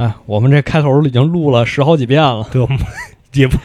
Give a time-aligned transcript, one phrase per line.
[0.00, 2.78] 哎，我们这开头已经录了十好几遍了，对，我们
[3.34, 3.58] 也不，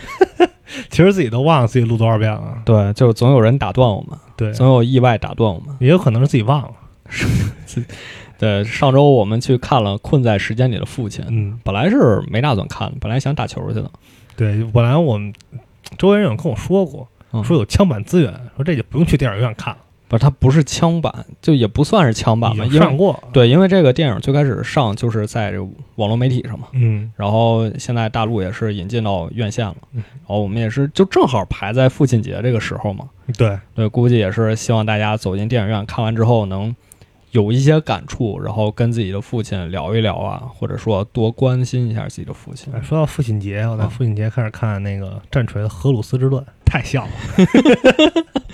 [0.89, 2.61] 其实自己都忘了自己录多少遍了。
[2.65, 5.73] 对，就总有人打断我们，对，总有意外打断我们。
[5.79, 6.71] 也有可能是自己忘了。
[8.37, 13.89] 对，上周我们去看了《困在时间里的父亲》，嗯，本来是没打算看的，本来想打球去的。
[14.35, 15.33] 对，本来我们
[15.97, 19.79] 周围人有跟我说过，嗯说有枪版资源，说这就不用去电影院看了，
[20.17, 23.21] 它不是枪版，就也不算是枪版吧，因为上过。
[23.33, 25.61] 对，因为这个电影最开始上就是在这
[25.95, 36.75] 网络媒体上嘛，嗯然后现在大陆也是引进到院线了，嗯然后我们也是就正好排在父亲节这个时候嘛，对，对，估计也是希望大家走进电影院看完之后能
[37.31, 42.71] 有一些感触，然后跟自己的父亲聊一聊啊，或者说多关心一下自己的父亲。
[42.73, 47.11] 哎说到父亲节，我在啊父亲节开始看那个战锤的《荷鲁斯之乱》， 太像了，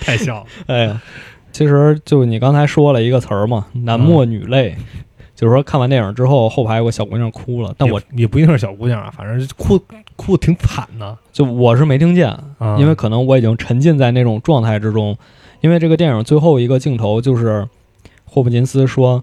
[0.00, 0.46] 太像了。
[0.66, 1.00] 哎呀，
[1.52, 4.74] 其实就你刚才说了一个词儿嘛，“男默女泪”，
[5.36, 9.78] 就是说看完电影之后，后排有个小姑娘哭了，但我也也不一定是小姑娘啊，反正哭
[10.16, 12.28] 哭得挺惨的就我是没听见，
[12.58, 15.16] 啊，因为可能我已经沉浸在那种状态之中。
[15.60, 17.68] 因为这个电影最后一个镜头就是
[18.24, 19.22] 霍普金斯说：“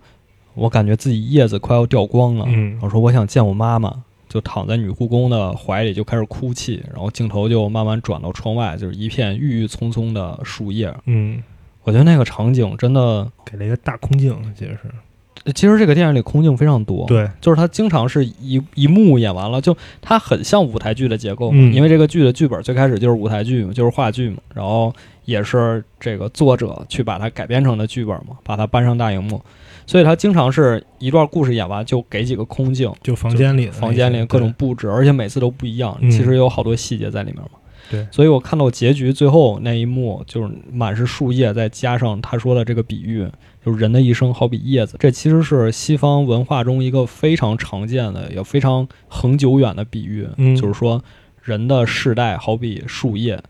[0.56, 10.94] 我感觉自己叶子快要掉光了。”嗯然后说：“我想见我妈妈。”就躺在女护工的怀里就开始哭泣，然后镜头就慢慢转到窗外，就是一片郁郁葱葱的树叶。
[11.08, 11.42] 嗯，
[11.90, 14.78] 我觉得那个场景真的，给了一个大空镜，其实。
[14.84, 17.08] 是其实这个电影里空镜非常多。
[17.08, 21.74] 对，就是它经常是一一幕演完了，就它很像舞台剧的结构嘛，嗯。
[21.74, 24.94] 因为这个剧的剧本最开始就是舞台剧嘛，就是话剧嘛，然后
[25.26, 29.42] 也是这个作者去把它改编成的剧本嘛，把它搬上大荧幕，
[29.88, 36.12] 所以它经常是一段故事演完就给几个空镜，就房间里房间里各种布置，而且每次都不一样，嗯。
[36.12, 37.52] 其实有好多细节在里面嘛。
[37.90, 38.08] 对。
[38.12, 43.28] 所以我看到结局最后那一幕，就是满是树叶，再加上他说的这个比喻，
[43.66, 50.56] 就是人的一生好比叶子，这其实是西方文化中一个非常常见的，也非常恒久远的比喻，嗯。
[50.56, 51.04] 就是说
[51.42, 53.42] 人的世代好比树叶，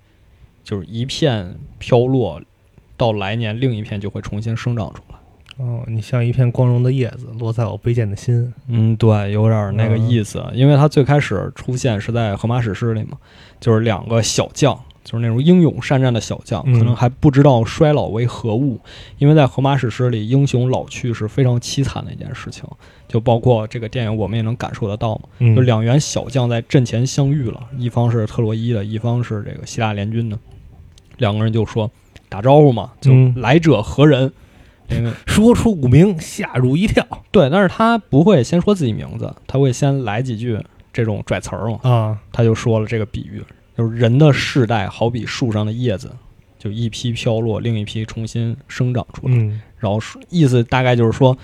[0.64, 2.42] 就是一片飘落，
[2.96, 5.09] 到来年另一片就会重新生长出来。
[5.60, 8.54] 哦，你像一片光荣的叶子，落在我卑贱的心。
[8.70, 10.10] 嗯，对，有点那个嗯。
[10.10, 13.18] 意思，因为他最开始出现是在《荷马史诗》里嘛，
[13.60, 18.80] 就是两个小将，就是那种英勇善战的小将，嗯可能还不知道衰老为何物，
[19.18, 22.64] 因为在《荷马史诗》里，英雄老去是非常凄惨的一件事情，
[23.10, 25.54] 就包括这个电影我们也能感受得到嘛，嗯。
[25.54, 30.40] 就两员小将在阵前相遇了，一方是特洛伊的，一方是这个希腊联军的，
[31.18, 31.92] 两个人就说
[32.30, 33.34] 打招呼嘛，就嗯。
[33.36, 34.32] 来者何人？
[35.28, 40.60] 说出古名，吓入一跳对，但是他不会先说自己名字，他会先来几句
[40.92, 41.80] 这种拽词儿嘛。
[41.84, 42.18] 啊！
[42.32, 43.44] 他就说了这个比喻，
[43.78, 46.12] 就是人的世代好比树上的叶子，
[46.58, 49.34] 就一批飘落，另一批重新生长出来。
[49.36, 51.38] 嗯然后说意思大概就是说，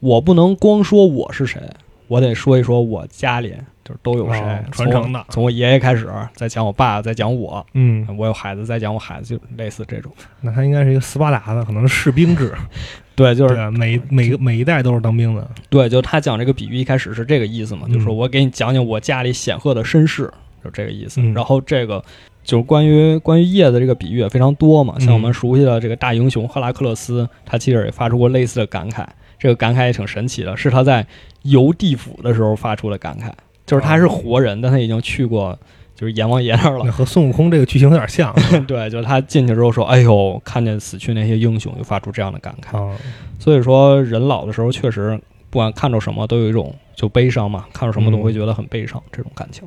[0.00, 1.60] 我不能光说我是谁，
[2.08, 3.54] 我得说一说我家里
[3.86, 10.10] 就是都有谁，哦传承的从从我爷爷开始，再讲我爸，再讲我，嗯，我有孩子，再讲我孩子，就类似这种。
[10.40, 12.52] 那他应该是一个斯巴达的，可能是士兵制，
[13.14, 15.48] 对，就是每每个每一代都是当兵的。
[15.68, 20.28] 对，就他讲这个比喻一开始是这个意思嘛，嗯就说我给你讲讲我家里显赫的身世，
[20.64, 21.20] 就这个意思。
[21.20, 22.04] 嗯然后这个
[22.42, 29.06] 就是关于关于叶子这个比喻也非常多嘛，像我们嗯熟悉的这个大英雄赫拉克勒斯，他其实也发出过类似的感慨。
[29.38, 31.06] 这个感慨也挺神奇的，是他在
[31.42, 33.30] 游地府的时候发出的感慨，
[33.66, 35.58] 就是他是活人，但他已经去过
[35.94, 36.90] 就是阎王爷那儿了。
[36.92, 38.34] 和孙悟空这个剧情有点像
[38.66, 42.96] 对，就是他进去之后说：“哎呦，看见死去那些英雄，就发出这样的感慨。”啊。
[43.38, 49.66] 所以说，人老的时候确实，不管看着什么，都有一种就悲伤嘛，看着什么都会觉得很悲伤，这种感情。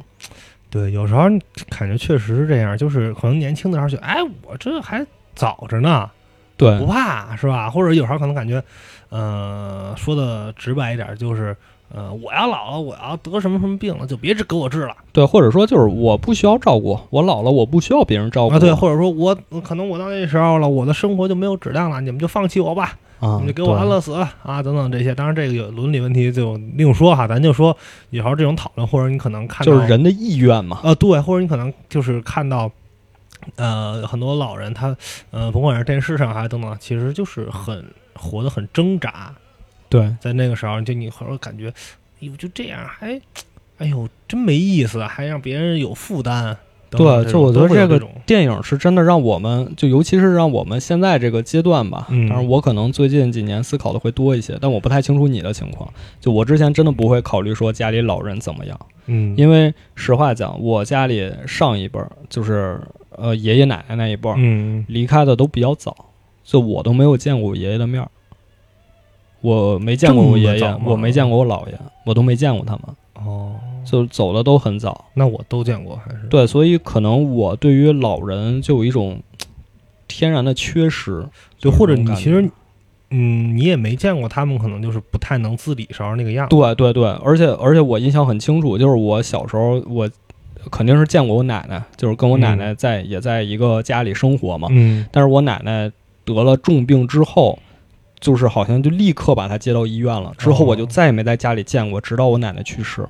[0.70, 1.24] 对，有时候
[1.70, 6.08] 感觉确实是这样，就是可能年轻的时候觉得，哎，我这还早着呢，
[6.58, 7.70] 对不怕是吧？
[7.70, 8.64] 或者有时候可能感觉，
[9.10, 11.58] 呃，说的直白一点，就是，
[11.94, 18.60] 呃，我要老了，我要得什么什么病了，就别治给我治了对，或者说就是我不需要照顾，我老了我不需要别人照顾啊。
[18.60, 24.14] 对，或者说我可能我到那时候了，我的生活就没有质量了，你们就放弃我吧，啊，你们就给我安乐死
[24.44, 25.16] 啊，等等这些。
[25.16, 27.76] 当然，这个有伦理问题就另说哈，咱就说
[28.12, 30.82] 以后这种讨论，或者你可能看，到就是人的意愿嘛。
[30.84, 32.72] 呃，对，或者你可能就是看到，
[33.56, 34.96] 呃，很多老人他，
[35.32, 37.84] 呃，甭管是电视上还是等等，其实就是很
[38.14, 39.34] 活得很挣扎，
[39.90, 41.68] 对，在那个时候，就你会感觉，
[42.22, 43.20] 哎呦，就这样还，
[43.80, 46.56] 哎呦，真没意思，还让别人有负担。
[46.92, 52.28] 对就我觉得这个电影是真的让我们，就尤其是让我们现在这个阶段吧，嗯。
[52.28, 55.88] 当然我可能最近几年思考的会多一些，但我不太清楚你的情况。
[56.20, 62.82] 就我之前真的不会考虑说家里老人怎么样，嗯，因为实话讲，我家里上一辈儿就是
[63.12, 64.84] 呃爷爷奶奶那一辈儿，嗯。
[64.88, 65.96] 离开的都比较早，
[66.44, 68.10] 就我都没有见过我爷爷的面儿，
[69.42, 71.74] 我没见过我爷爷我没见过我姥爷，
[72.06, 72.82] 我都没见过他们。
[73.26, 73.56] 哦，
[73.86, 75.06] 就走的都很早。
[75.14, 79.20] 那我都见过，还是对，所以可能我对于老人就有一种
[80.08, 81.26] 天然的缺失，
[81.58, 82.50] 就，或者你其实
[83.10, 86.56] 嗯，你也没见过他们，可能就是不太能自理时候那个样子。
[86.56, 90.10] 对对对，而且而且我印象很清楚，就是我小时候我
[90.70, 94.68] 肯定是见过我奶奶，就是跟我奶奶在、也在一个家里生活嘛。
[94.72, 95.92] 嗯，但是我奶奶
[96.24, 97.58] 得了重病之后，
[98.20, 103.08] 就是好像就立刻把她接到医院了，之后我就哦再也没在家里见过，直到我奶奶去世。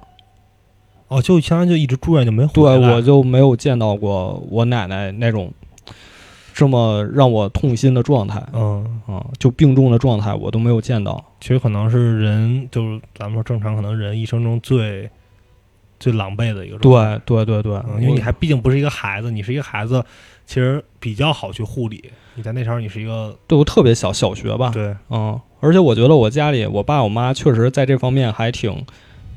[1.07, 5.51] 哦，就相当于就一直住院就没回对，我就没有见到过我奶奶那种
[6.53, 11.25] 这么让我痛心的状态嗯，啊、就病重的状态我都没有见到。
[11.41, 15.09] 其实可能是人，就是咱们说正常，可能人一生中最
[15.99, 17.19] 最狼狈的一个状态。
[17.25, 20.05] 对对对对，嗯，因为你还毕竟不是一个孩子，你是一个孩子，
[20.49, 22.03] 其实比较好去护理。
[22.33, 28.83] 你在那时候你是一个对我特别小，小学吧，对，嗯，而且我觉得我家里我爸我妈确实在这方面还挺，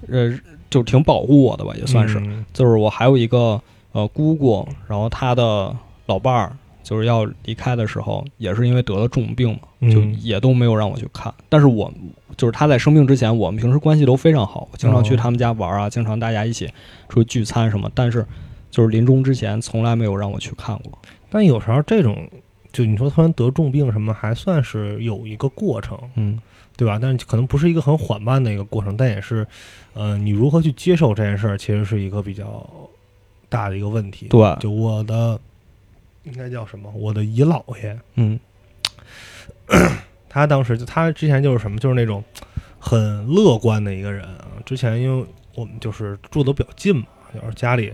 [0.09, 0.33] 呃，
[0.71, 2.19] 就挺保护我的吧，也算是。
[2.21, 3.61] 嗯就是我还有一个
[3.93, 5.77] 呃姑姑，然后她的
[6.07, 11.31] 老伴儿就是要离开的时候，也是因为得了重病嘛，就嗯也都没有让我去看。
[11.51, 11.93] 但是我
[12.39, 16.71] 就是她在生病之前，我们平时关系都非常好，我经常去哦他们家玩啊，经常大家一起
[17.11, 17.91] 出去聚餐什么。
[17.95, 18.25] 但是
[18.73, 20.99] 就是临终之前，从来没有让我去看过。
[21.31, 22.29] 但有时候这种，
[22.73, 26.41] 就你说突然得重病什么，还算是有一个过程，嗯，
[26.77, 26.99] 对吧？
[27.01, 29.47] 但是可能不是一个很缓慢的一个过程，但也是，
[29.93, 32.69] 呃，你如何去接受这件事儿，其实是一个比较
[33.51, 34.29] 大的一个问题。
[34.29, 35.39] 对，就我的
[36.25, 36.91] 应该叫什么？
[36.97, 38.41] 我的姨姥爷，嗯
[40.29, 42.25] 他当时就他之前就是什么，就是那种
[42.79, 44.49] 很乐观的一个人啊。
[44.65, 47.05] 之前因为我们就是住的比较近嘛，
[47.35, 47.93] 有时候家里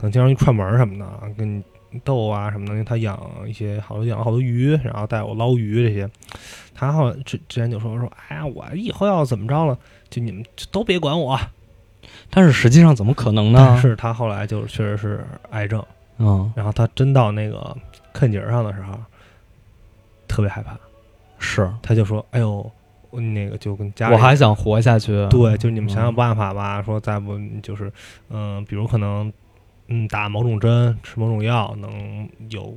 [0.00, 2.72] 可能经常去串门什么的啊，跟你逗啊什么的。
[2.72, 6.08] 因为他养一些好多养了好多鱼，然后带我捞鱼这些。
[6.74, 11.38] 他好像之之前就说说，哎呀，我以后要怎么着了，就你们就都别管我。
[12.30, 13.58] 但是实际上怎么可能呢？
[13.58, 15.84] 但是他后来就确实是癌症，
[16.18, 17.76] 嗯，然后他真到那个
[18.12, 18.98] 坎节儿上的时候，
[20.26, 20.78] 特别害怕。
[21.38, 22.70] 是他就说：“哎呦，
[23.10, 25.26] 我那个就跟家里我还想活下去。
[25.28, 26.82] 对，就是你们想想嗯办法吧。
[26.82, 27.90] 说再不就是，
[28.28, 29.32] 嗯、比如可能，
[29.90, 32.74] 嗯，打某种针，吃某种药，能有，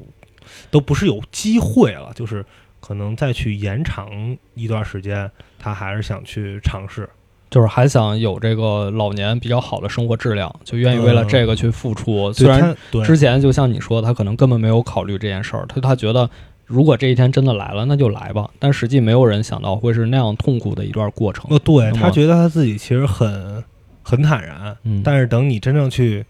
[0.69, 2.45] 都不是有机会了，就是
[2.80, 4.10] 可能再去延长
[4.56, 7.07] 一段时间，他还是想去尝试。
[7.50, 12.33] 就是还想有这个老年比较好的生活质量，就愿意为了这个去付出。
[12.33, 12.75] 虽然
[13.06, 16.27] 之前就像你说，他可能根本没有考虑这件事儿，他他觉得
[16.65, 18.50] 如果这一天真的来了，那就来吧。
[18.57, 21.45] 但实际没有人想到会是那样痛苦的一段过程。
[21.51, 23.63] 呃，对他觉得他自己其实很
[24.01, 26.25] 很坦然，嗯，但是等你真正去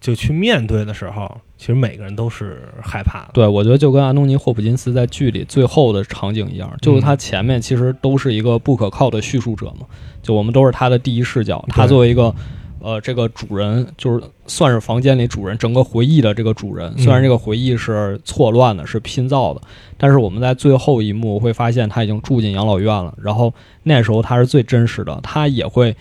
[0.00, 3.30] 就去面对的时候，其实每个人都是害怕的。
[3.34, 9.86] 对，我觉得就跟安东尼·霍普金斯在剧里最后的场景一样，就是他前面其实都是一个不可靠的叙述者嘛，
[10.22, 12.34] 就我们都是他的第一视角，他作为一个。
[12.82, 16.90] 呃，这个主人就是算是房间里主人，整个回忆的这个主人。
[16.96, 19.60] 虽然嗯这个回忆是错乱的，是拼造的，
[19.98, 23.12] 但是我们在最后一幕会发现他已经住进养老院了。
[23.20, 23.52] 然后
[23.82, 25.94] 那时候他是最真实的，他也会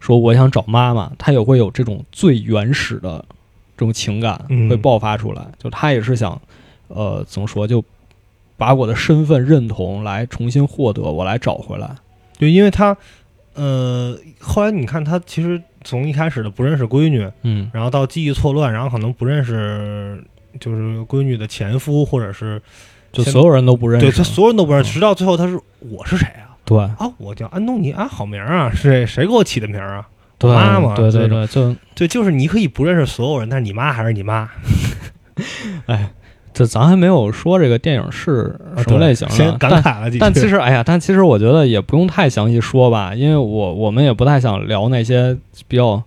[0.00, 3.24] 说我想找妈妈，他也会有这种最原始的
[3.76, 5.42] 这种情感嗯会爆发出来。
[5.58, 6.40] 就他也是想，
[6.88, 7.84] 呃，怎么说，就
[8.56, 11.90] 把我的身份认同来重新获得，我来找回来。
[12.38, 12.96] 就因为他，
[13.54, 20.22] 呃，后来你看他其实从一开始的不认识闺女，嗯，然后到记忆错乱，然后可能不认识
[20.58, 22.60] 就是闺女的前夫，或者是
[23.12, 24.06] 就所有人都不认识。
[24.06, 26.56] 对他所有人都不认识，嗯直到最后他是我是谁啊？
[26.64, 30.08] 对啊，我叫安东尼啊，好名儿啊，是谁谁给我起的名儿啊？
[30.44, 34.48] 对我妈妈对对对，就对，就是你可以不认识所有人，但是你妈还是你妈，
[35.86, 36.10] 哎，
[36.52, 40.20] 这咱还没有说这个电影是什么类型啊先感慨了几句。
[40.20, 45.36] 但其实，哎呀，但其实我觉得也不用太详细说吧，因为我我们也不太想聊那些
[45.66, 46.02] 比较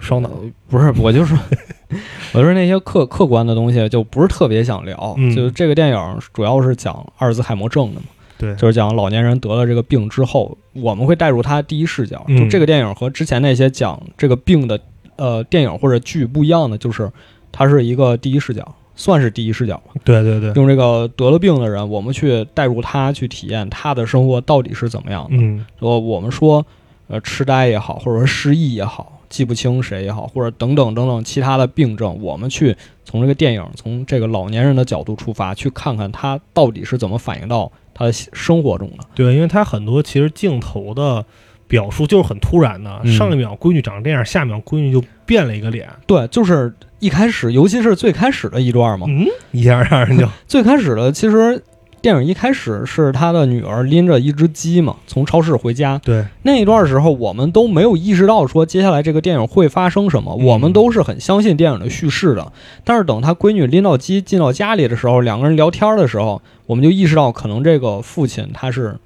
[0.00, 0.30] 烧脑，
[0.68, 1.38] 不是，我就说，
[2.32, 5.14] 我就是那些客客观的东西，就不是特别想聊。
[5.18, 8.06] 嗯就这个电影主要是讲阿尔兹海默症的嘛，
[8.42, 12.24] 对，就是讲老年人得了这个病之后，我们会带入他第一视角。
[12.26, 14.80] 嗯就这个电影和之前那些讲这个病的
[15.14, 17.08] 呃电影或者剧不一样的，就是
[17.52, 19.92] 它是一个第一视角，算是第一视角吧。
[20.02, 25.36] 对对对，用这个得了病的人，我们去带入他，去体验他的生活到底是怎么样的。
[25.36, 26.66] 嗯说我们说，
[27.06, 39.04] 呃，痴呆也好，或者说失忆也好，记不清谁也好，或者等等等等其他的病症，我们去从这个电影，从这个老年人的角度出发，去看看他到底是怎么反映到他生活中的。
[39.14, 41.24] 对，因为他很多其实镜头的
[41.66, 43.12] 表述就是很突然的，嗯。
[43.12, 51.62] 上一秒闺女长这样，下一秒闺女就变了一个脸，对，就是一开始，尤其是最开始的一段嘛，嗯，一下让人就最开始的其实
[52.02, 55.98] 电影一开始是他的女儿拎着一只鸡嘛，从超市回家。
[56.04, 62.52] 对，那一段时候，我们都没有意识到说接下来这个电影会发生什么，嗯我们都是很相信电影的叙事的。
[62.82, 68.96] 但是等他闺女拎到鸡进到家里的时候，两个人聊天的时候，我们就意识到可能这个父亲他是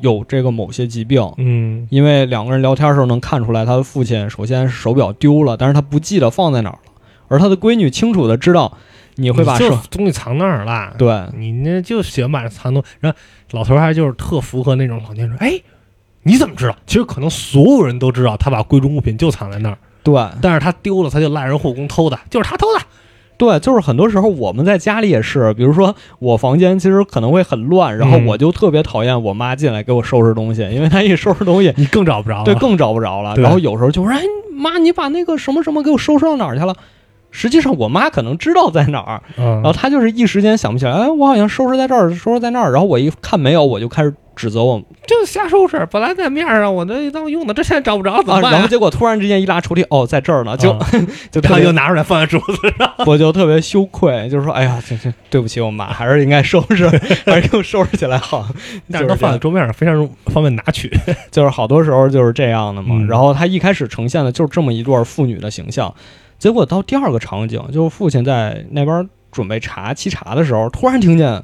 [0.00, 1.22] 有这个某些疾病。
[1.36, 6.92] 嗯因为两个人聊天的时候能看出来，他的父亲首先是手表丢了，但是他不记得放在哪儿了，
[7.28, 8.76] 而他的闺女清楚的知道
[9.16, 13.18] 你会把就东西藏那儿了，对你那就喜欢把藏东，然后
[13.50, 15.60] 老头儿还就是特符合那种老年人说，哎，
[16.22, 16.76] 你怎么知道？
[16.86, 22.84] 其实可能所有人都知道他把贵重物品就藏在那儿，对但是他丢了，他就赖人护工偷的，就是他偷的。
[23.38, 32.44] 对，就是很多时候我们在家里也是，比如说我房间其实可能会很乱，然后嗯我就特别讨厌我妈进来给我收拾东西，因为她一收拾东西，你更找不着了。
[32.44, 33.34] 对，更找不着了。
[33.36, 36.76] 然后有时候就说：“哎，妈，你把那个什么什么给我收拾到哪儿去了？”
[37.32, 42.70] 实际上我妈可能知道在哪儿，嗯然后她就是一时间想不起来，哎，我好像收拾在这儿，收拾在那儿。
[42.70, 50.86] 然后我一看没有，我就开始指责我就瞎收拾，本来在面上，我这当用的，这现在找不着，怎啊，么办、然后结果突然之间一拉抽屉，哦，在这儿呢，就、啊
[51.30, 52.90] 就他就拿出来放在桌子上。
[53.06, 56.88] 我就特别羞愧，就是说，哎呀，这这对不起我妈，还是应该收拾，
[57.26, 58.46] 还是给我收拾起来好。
[58.90, 60.90] 但是都放在桌面上，非常方便拿取。
[61.30, 62.88] 就是好多时候就是这样的嘛。
[62.92, 65.92] 嗯然后他一开始呈现的就是这么一对父女的形象，
[66.42, 71.40] 结果到第二个场景，就是父亲在那边准备茶沏茶的时候，突然听见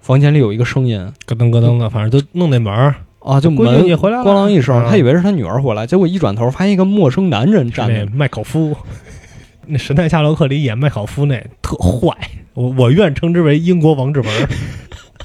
[0.00, 0.98] 房间里有一个声音。
[1.24, 8.04] 咯噔咯噔的，反正就弄那门儿，啊，就门你回来咣啷一声，啊他以为是他女儿回来，结果一转头发现一个陌生男人站那。
[8.14, 8.76] 麦考夫，
[9.64, 12.14] 那《神探夏洛克》里演麦考夫那特坏，
[12.52, 14.30] 我我愿称之为英国王志文。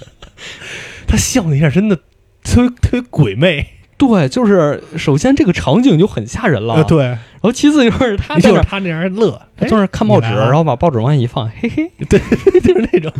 [1.06, 1.98] 他笑那下真的
[2.42, 3.68] 特别特别鬼魅，
[4.00, 12.18] 对，就是首先这个场景就很吓人了，呃，对，然后其次就是他就在那儿是他那样乐，他在那儿看报纸，然后把报纸往下一放，嘿嘿，对
[12.62, 13.12] 就是那种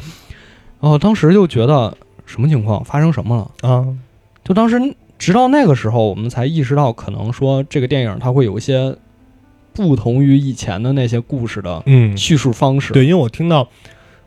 [0.80, 1.96] 然后当时就觉得
[2.26, 3.70] 什么情况，发生什么了？
[3.70, 3.86] 啊，
[4.44, 8.96] 就当时直到那个时候，我们才意识到，可能说这个电影它会有一些
[9.74, 12.94] 不同于以前的那些故事的嗯，叙述方式。
[12.94, 13.68] 对，因为我听到，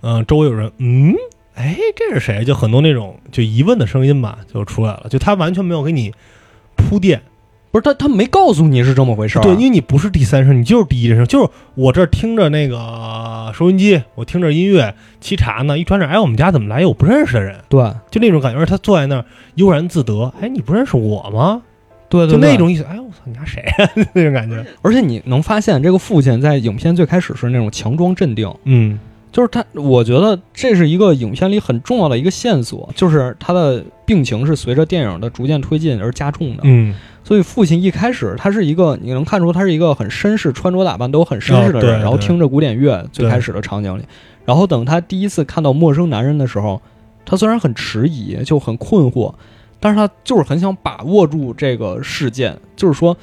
[0.02, 1.14] 嗯、周围有人，嗯，
[1.54, 2.44] 哎，这是谁？
[2.44, 6.12] 就很多那种就疑问的声音吧，就出来了，就他完全没有给你
[6.82, 7.22] 铺垫，
[7.70, 9.42] 不是他他没告诉你是这么回事儿。
[9.42, 17.56] 对，因为你不是第三声，你就是第一人称，就是我这儿听着那个收音机，我听着音乐沏茶呢，一转转，哎，我们家怎么来一个我不认识的人？
[17.68, 19.24] 对就那种感觉，而他坐在那儿
[19.54, 21.62] 悠然自得，哎，你不认识我吗？
[22.08, 23.88] 对对，就那种意思，哎，我操，你家谁啊？
[24.12, 28.98] 那种感觉，而且你能发现，这个父亲在影片最开始是那种强装镇定，嗯
[29.32, 36.62] 就是他，我觉得这是一个影片里很重要的一个线索，就是他的病情是随着电影的逐渐推进而加重的。
[36.64, 44.02] 嗯，所以父亲一开始他是一个，你能看出他是一个很绅士，穿着打扮都很绅士的人，然后听着古典乐，最开始的场景里，
[44.44, 46.82] 然后等他第一次看到陌生男人的时候，
[47.24, 49.32] 他虽然很迟疑，就很困惑，
[49.80, 53.16] 但是他就是很想把握住这个事件，就是说，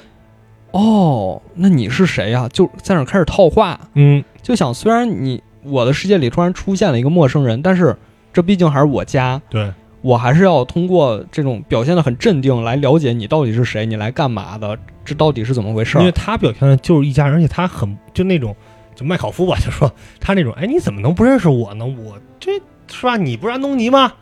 [0.72, 7.96] 哦，那你是谁呀、就在那儿开始套话，嗯，就想虽然你我的世界里突然出现了一个陌生人，但是
[8.32, 16.00] 这毕竟还是我家，对，我还是要通过这种表现的很镇定来了解你到底是谁，你来干嘛的，这到底是怎么回事儿？
[16.00, 18.54] 因为他表现的就是一家人，而且他很就那种
[18.94, 21.84] 就麦考夫吧，就说他那种，哎，你怎么能不认识我呢？
[21.84, 22.52] 我这
[22.88, 23.16] 是吧？
[23.16, 24.12] 你不是安东尼吗？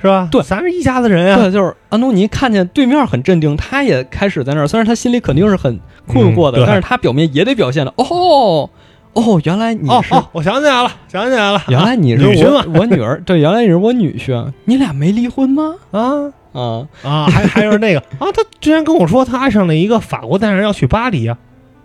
[0.00, 0.28] 是吧？
[0.32, 8.68] 对咱是一家子人呀、对，就是安东尼看见对面很镇定，他也开始在那儿，虽然他心里肯定是很困惑的，嗯但是他表面也得表现的，哦
[9.14, 9.90] 哦，原来你是。
[9.92, 15.74] 哦哦，我想起来了，想起来了，原来你是我我女儿， 对，原来你是我女婿，你俩没离婚吗？
[15.90, 21.36] 啊啊，啊，还还有那个啊，他之前跟我说他爱上了一个法国男人，要去巴黎啊、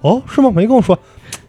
[0.01, 0.51] 哦，是吗？
[0.53, 0.97] 没跟我说。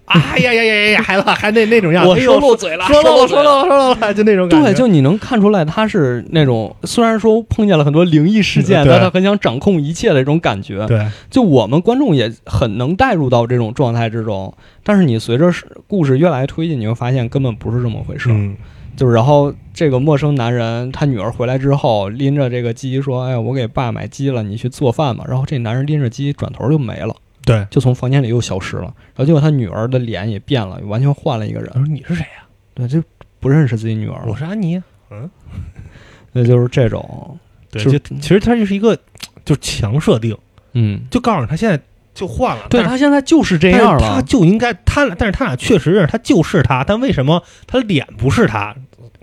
[0.08, 4.66] 哎呀呀呀呀呀，还还那那种样子，我说漏嘴了，说漏了，嘴说漏了，说漏了， 就那种感觉。
[4.66, 10.86] 对，就你能看出来，他是那种虽然说碰见了很多灵异事件，但他很想掌控一切的这种感觉。
[10.86, 15.50] 对，就我们观众也很能带入到这种状态之中，但是你随着
[15.86, 18.30] 故事越来越推进，你会发现根本不是这么回事。
[18.30, 18.56] 嗯，
[18.96, 27.14] 就是然后这个陌生男人他女儿回来之后，拎着这个鸡说：“哎呀，我给爸买鸡了，你去做饭吧。”然后这男人拎着鸡转头就没了，
[27.48, 27.66] 对。
[27.70, 28.82] 就从房间里又消失了。
[28.84, 31.80] 然后结果他女儿的脸也变了，完全换了一个人他。
[31.80, 33.02] 说你是谁呀、对，就
[33.40, 34.36] 不认识自己女儿我。
[34.36, 34.82] 是安妮。
[35.10, 35.30] 嗯，
[36.32, 37.38] 那就是这种，
[37.70, 38.98] 对，就就其实他就是一个
[39.44, 40.36] 就强设定，
[40.74, 41.80] 嗯，就告诉你他现在
[42.14, 44.16] 就换了，对他现在就是这样了。
[44.16, 48.76] 他就应该他俩，但是他俩确实认识他就是他，但为什么他脸不是他？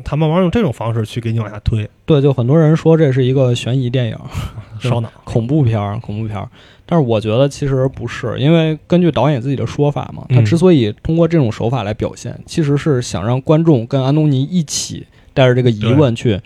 [0.06, 4.18] 他慢慢用这种方式去给你往下推，对，就很多人说这是一个悬疑电影、
[4.80, 5.12] 烧脑。
[5.24, 6.48] 恐怖片儿、恐怖片儿，
[6.86, 16.40] 但是我觉得其实不是，因为根据导演自己的说法嘛，他嗯之所以通过这种手法来表现，其实是想让观众跟安东尼一起带着这个疑问去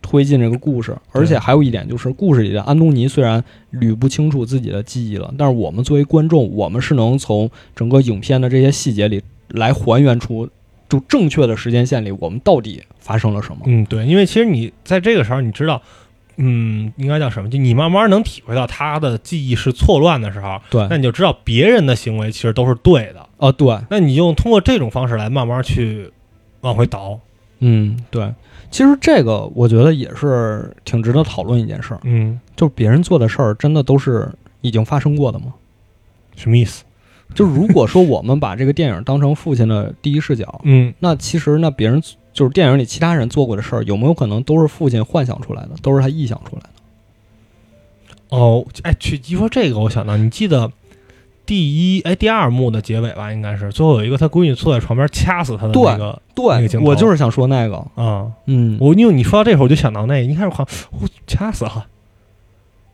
[0.00, 0.96] 推进这个故事。
[1.12, 10.48] 而且还有一点就是，故事里的安东尼虽然捋不清楚自己的记忆了，但是我们作为观众，我们是能从整个影片的这些细节里来还原出，
[10.92, 13.62] 就正确的时间线里我们到底发生了什么。
[13.64, 15.80] 嗯，对，因为其实你在这个时候，你知道，
[16.36, 17.48] 嗯，应该叫什么？
[17.48, 23.26] 就你慢慢能体会到他的记忆是错乱的时候，对，那你就知道别人的行为其实都是对的。
[23.38, 26.12] 哦，对，那你用通过这种方式来慢慢去
[26.60, 27.18] 往回倒。
[27.60, 28.30] 嗯，对，
[28.70, 32.00] 其实这个我觉得也是挺值得讨论一件事儿。
[32.04, 34.30] 嗯，就是别人做的事儿，真的都是
[34.60, 35.54] 已经发生过的吗？
[36.36, 36.84] 什么意思？
[37.34, 46.68] 就如果说我们把这个电影当成父亲的第一视角， 嗯，那其实那别人就是电影里其他人做过的事儿，有没有可能都是父亲幻想出来的，都是他臆想出来的？
[48.36, 50.72] 哦，哎，去一说这个，我想到，你记得
[51.44, 53.30] 第一哎第二幕的结尾吧？
[53.32, 56.86] 应该是最后有一个他闺女坐在床边掐死他的那个那个对镜，头。
[56.86, 61.86] 我就是想说那个，啊，嗯，我因为你说到这会儿，我就想到那个，一开始好像我掐死了，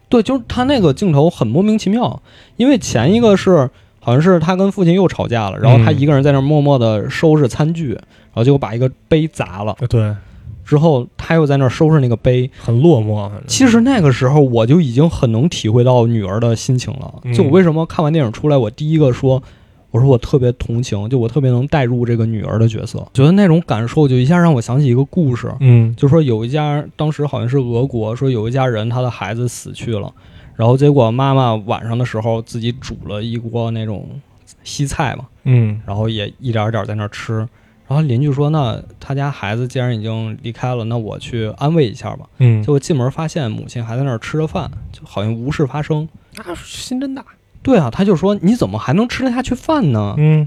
[0.09, 2.21] 对，就是他那个镜头很莫名其妙，
[2.57, 3.71] 因为前一个是
[4.09, 10.17] 好像是他跟父亲又吵架了，然后他嗯一个人在那儿默默的收拾餐具，然后结果把一个杯砸了，呃对，
[10.65, 12.51] 之后他又在那儿收拾那个杯。
[12.59, 13.31] 很落寞。
[13.47, 17.17] 其实那个时候我就已经很能体会到女儿的心情了。
[17.25, 19.43] 嗯就我为什么看完电影出来，我第一个说，
[19.91, 30.11] 我说我特别同情，就我特别能代入这个女儿的角色，觉得那种感受就一下让我想起一个故事，嗯就说有一家，当时好像是俄国，说有一家人他的孩子死去了，
[30.59, 34.21] 然后结果妈妈晚上的时候自己煮了一锅那种
[34.65, 37.49] 西菜嘛，嗯然后也一点儿一点儿在那儿吃。
[37.87, 46.07] 然后邻居说：“那他家孩子既然已经离开了，那我去安慰一下吧。”嗯结，果进门发现母亲还在那儿吃着饭，就好像无事发生。
[46.35, 47.25] 那心真大。
[47.63, 50.15] 对啊，他就说：“你怎么还能吃得下去饭呢？
[50.19, 50.47] 嗯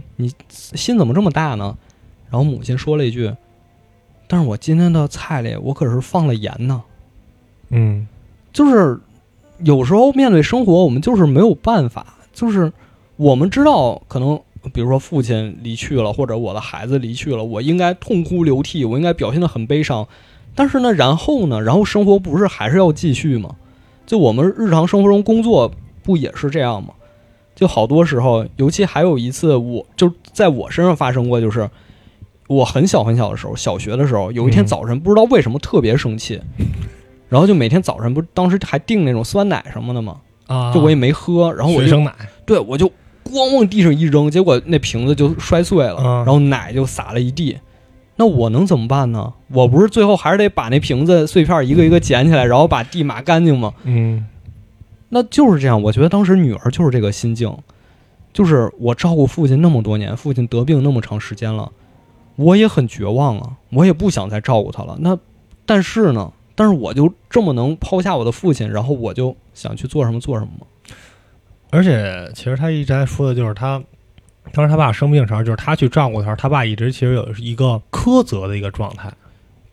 [0.49, 1.75] 心怎么这么大呢？”
[2.29, 3.33] 然后母亲说了一句
[4.27, 6.83] ：“但是我今天的菜里我可是放了盐呢。”
[7.73, 8.07] 嗯
[8.53, 8.99] 就是
[9.63, 12.71] 有时候面对生活，我们就是没有办法，就是
[13.15, 14.39] 我们知道可能。
[14.73, 20.07] 比如说父亲离去了，或者我的孩子离去了，我应该痛哭流涕，我应该表现得很悲伤。
[20.53, 23.55] 但是呢，然后呢，然后生活不是还是要继续吗？
[24.05, 25.71] 就我们日常生活中工作
[26.03, 26.93] 不也是这样吗？
[27.55, 31.67] 就好多时候，尤其还有一次我，就在我身上发生过，就是
[32.47, 36.39] 我很小很小的时候，小学的时候，有一天嗯早晨不知道为什么特别生气，
[37.31, 40.17] 然后就每天早晨不是当时还订那种酸奶什么的吗？
[40.47, 42.13] 啊就我也没喝，然后我就学生奶。
[42.45, 42.85] 对我就
[43.23, 47.57] 咣往地上一扔，结果那瓶子就摔碎了，嗯然后奶就洒了一地。
[48.17, 49.31] 那我能怎么办呢？
[49.47, 53.73] 我不是最后还是得把那瓶子碎片一个一个捡起来，然后把地抹干净吗？
[53.85, 54.27] 嗯
[55.07, 55.81] 那就是这样。
[55.81, 57.57] 我觉得当时女儿就是这个心境，
[58.33, 61.71] 就是我照顾父亲那么多年，父亲得病那么长时间了，
[62.35, 64.97] 我也很绝望啊，我也不想再照顾他了。
[64.99, 65.17] 那
[65.65, 70.67] 但是呢，但是我就这么能抛下我的父亲，然后我就想去做什么做什么吗？
[71.71, 73.81] 而且其实他一直在说的就是他，
[74.53, 79.11] 当时他爸生病的时候，就是他去照顾的时候，他爸一直其实有一个苛责的一个状态。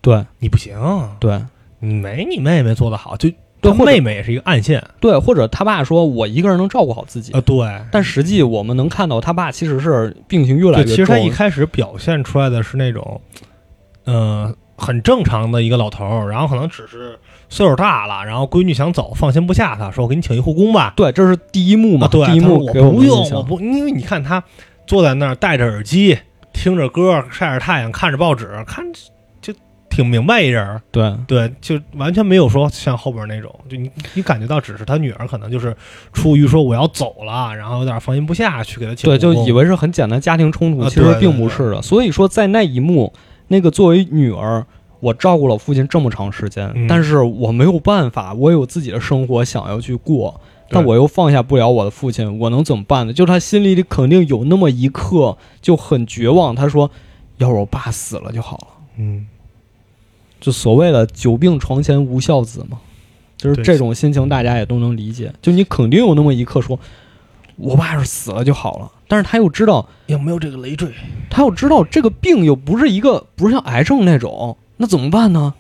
[0.01, 0.81] 对你不行，
[1.21, 1.39] 对
[1.79, 3.29] 你没你妹妹做得好，就
[3.61, 10.97] 他对妹妹也是一个暗线对，或者他爸说我一个人能照顾好自己啊。，对，但实际我们能看到他爸其实是病情越来对，越重。
[10.97, 13.21] 其实他一开始表现出来的是那种，
[14.05, 20.95] 呃，很正常的一个老头儿，然后可能只是岁数大了，然后闺女想走，放心不下他，说我给你请一护工吧。
[20.97, 22.07] 对，这是第一幕嘛？
[22.07, 24.43] 啊，对，第一幕我不用，我不，因为你看他
[24.87, 26.17] 坐在那儿戴着耳机，
[26.53, 28.85] 听着歌，晒着太阳，看着报纸，看
[29.43, 29.53] 就
[29.91, 30.81] 挺明白一人儿。
[30.93, 35.77] 对对，就完全没有说像后边那种，就你你感觉到只是他女儿可能就是
[36.13, 41.83] 出于说我要走了，然后有点放心不下去给他请对，就以为是很简单家庭冲突，啊其实并不是的。
[41.83, 43.13] 所以说，在那一幕，
[43.49, 44.65] 那个作为女儿，
[45.01, 53.13] 我照顾了父亲这么长时间，嗯但是我没有办法，我有自己的生活想要去过，但我又放下不了我的父亲，我能怎么办呢？
[53.13, 56.91] 就他心里肯定有那么一刻就很绝望，他说
[57.39, 58.67] ：“要是我爸死了就好了。”
[58.99, 59.27] 嗯，
[60.41, 62.79] 就所谓的“久病床前无孝子”嘛，
[63.37, 65.33] 就是这种心情，大家也都能理解。
[65.41, 66.79] 就你肯定有那么一刻说，
[67.57, 70.93] 我爸要是死了就好了，但是他又知道，有没有这个累赘？
[71.31, 75.55] 他又知道这个病又不是一个不是像癌症那种，那怎么办呢？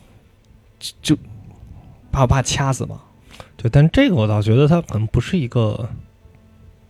[0.78, 1.22] 就就
[2.11, 2.96] 把我爸掐死吧。
[3.56, 5.88] 对，但这个我倒觉得他可能不是一个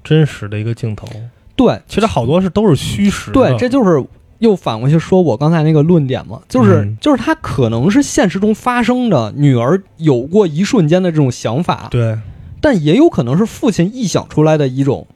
[0.04, 1.08] 真实的一个镜头，
[1.56, 3.32] 对，其实好多是都是虚实的。
[3.32, 4.04] 对，这就是
[4.40, 12.18] 又反过去说我刚才那个论点嘛，就是、嗯就是他可能是现实中发生的，女儿有过一瞬间的这种想法，对
[12.60, 15.06] 但也有可能是父亲臆想出来的一种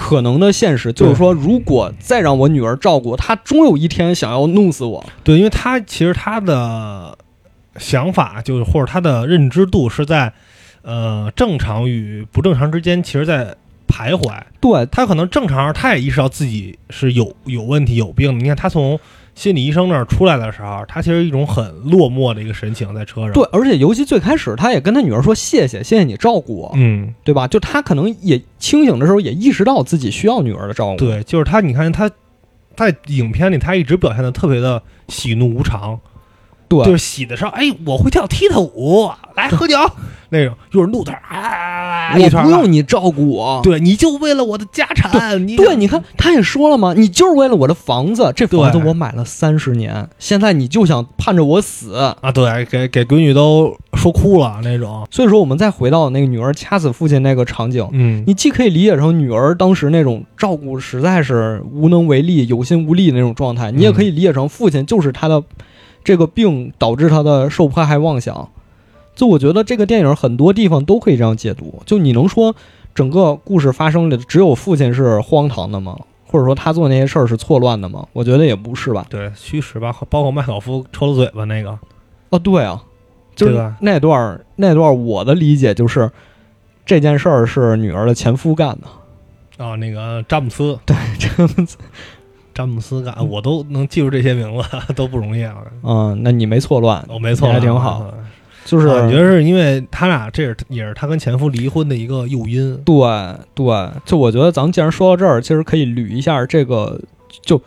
[0.00, 5.04] 可能的现实，就是说，如果再让我女儿照顾，她终有一天想要弄死我。
[5.24, 7.18] 对，因为她其实她的
[7.78, 10.32] 想法，就是或者她的认知度是在
[10.82, 13.56] 呃正常与不正常之间，其实在
[13.88, 14.40] 徘徊。
[14.60, 18.40] 对她可能正常，她也意识到自己是有有问题、有病的。
[18.40, 19.00] 你看她从
[19.38, 23.32] 心理医生那儿出来的时候，他其实一种很落寞的一个神情在车上。
[23.32, 27.46] 对，，而且尤其最开始，他也跟他女儿说谢谢，谢谢你照顾我，嗯，对吧？
[27.46, 30.96] 就他可能也清醒的时候也意识到自己需要女儿的照顾。
[30.96, 32.10] 对，就是他，你看他
[32.74, 36.00] 在影片里，他一直表现的特别的喜怒无常。
[36.68, 39.76] 对就是喜的时候，哎，我会跳踢踏舞，来喝酒
[40.30, 43.60] 那种；一会儿怒的时候，啊，我不用你照顾我。
[43.62, 51.94] 对，你就为了我的家产，你对，你看他也说了嘛，你就是为了我的房子，这房子我买了三十年，现在你就想盼着我死。
[52.20, 55.06] 啊，对，给给闺女都说哭了那种。
[55.10, 65.42] 所以说，我们再回到那个女儿掐死父亲那个场景，嗯，你既可以理解成女儿当时那种照顾实在是无能为力、有心无力的那种状态，你也可以理解成父亲就是他的
[66.04, 68.48] 这个病导致他的受迫害妄想。
[69.14, 71.82] 就我觉得这个电影很多地方都可以这样解读。
[71.84, 72.54] 就你能说
[72.94, 75.98] 整个故事发生的只有父亲是荒唐的吗？
[76.30, 78.06] 或者说他做那些事儿是错乱的吗？
[78.12, 79.06] 我觉得也不是吧。
[79.08, 81.78] 对，虚实吧，包括麦考夫抽了嘴巴那个，
[82.28, 82.82] 哦，对啊，
[83.34, 86.10] 就是那段儿那段儿我的理解就是
[86.84, 89.64] 这件事儿是女儿的前夫干的。
[89.64, 91.78] 啊，那个詹姆斯，对，这样子。
[92.58, 95.54] 詹姆斯干，我都能记住这些名字， 都不容易啊。
[95.84, 98.04] 嗯，那你没错乱，我没错，你还挺好。
[98.12, 98.24] 嗯
[98.64, 102.76] 就是、啊你觉得是因为他俩这是也是他跟前夫离婚的一个诱因？
[102.84, 102.94] 对
[103.54, 107.00] 对，就我觉得咱们既然说到这儿，其实可以捋一下这个，
[107.40, 107.58] 就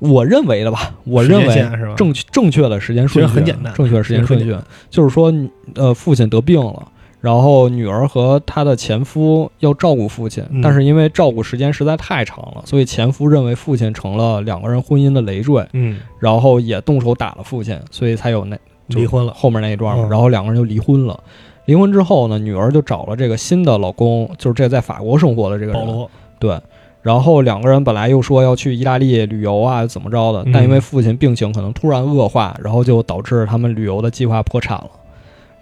[0.00, 1.94] 我认为的吧，我认为？
[1.96, 4.54] 正确正确的时间顺序很简单正确的时间顺序
[4.90, 5.32] 就是说，
[5.76, 6.86] 呃，父亲得病了。
[7.20, 18.56] 然后女儿和她的前夫要照顾父亲，嗯但是因为照顾时间实在太长了，所以前夫认为父亲成了两个人婚姻的累赘，嗯，然后也动手打了父亲，所以才有那
[18.86, 19.32] 离婚了。
[19.34, 21.20] 后面那一段嘛，嗯然后两个人就离婚了。
[21.66, 26.08] 离婚之后呢，女儿就找了这个新的老公，就是这在法国生活的这个人。
[26.38, 26.58] 对，
[27.02, 34.90] 然后两个人本来又说要去意大利旅游啊，怎么着的，嗯但因为父亲病情可能突然恶化，然后就导致他们旅游的计划破产了。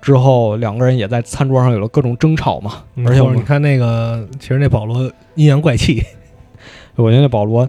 [0.00, 6.02] 之后两个人也在餐桌上有了各种争吵嘛，而且你看那个，其实那保罗阴阳怪气，
[6.96, 7.68] 我觉得那保罗，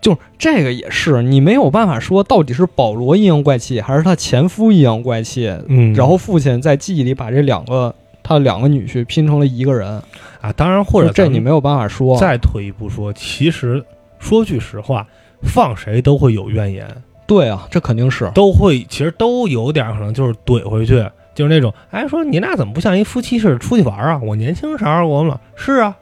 [0.00, 5.94] 就是这个也是你没有办法说到底是保罗阴阳怪气，还是他前夫阴阳怪气，嗯。
[5.94, 10.02] 然后父亲在记忆里把这两个他两个女婿拼成了一个人，
[10.40, 12.18] 啊，当然或者这你没有办法说。
[12.18, 13.82] 再退一步说，其实
[14.18, 15.06] 说句实话，
[15.42, 16.86] 放谁都会有怨言，
[17.26, 18.30] 对啊，这肯定是。
[18.34, 21.06] 都会，其实都有点可能就是怼回去，
[21.36, 24.18] 就是那种，哎，说你俩怎么不像一夫妻似的出去玩啊？
[24.20, 25.94] 我年轻时候我们是啊，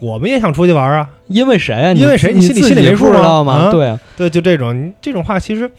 [0.00, 1.92] 我们也想出去玩啊，因为谁啊？
[1.92, 3.52] 因为谁你你心里心里没数知道吗？
[3.54, 5.70] 啊对啊，对，就这种，你这种话其实，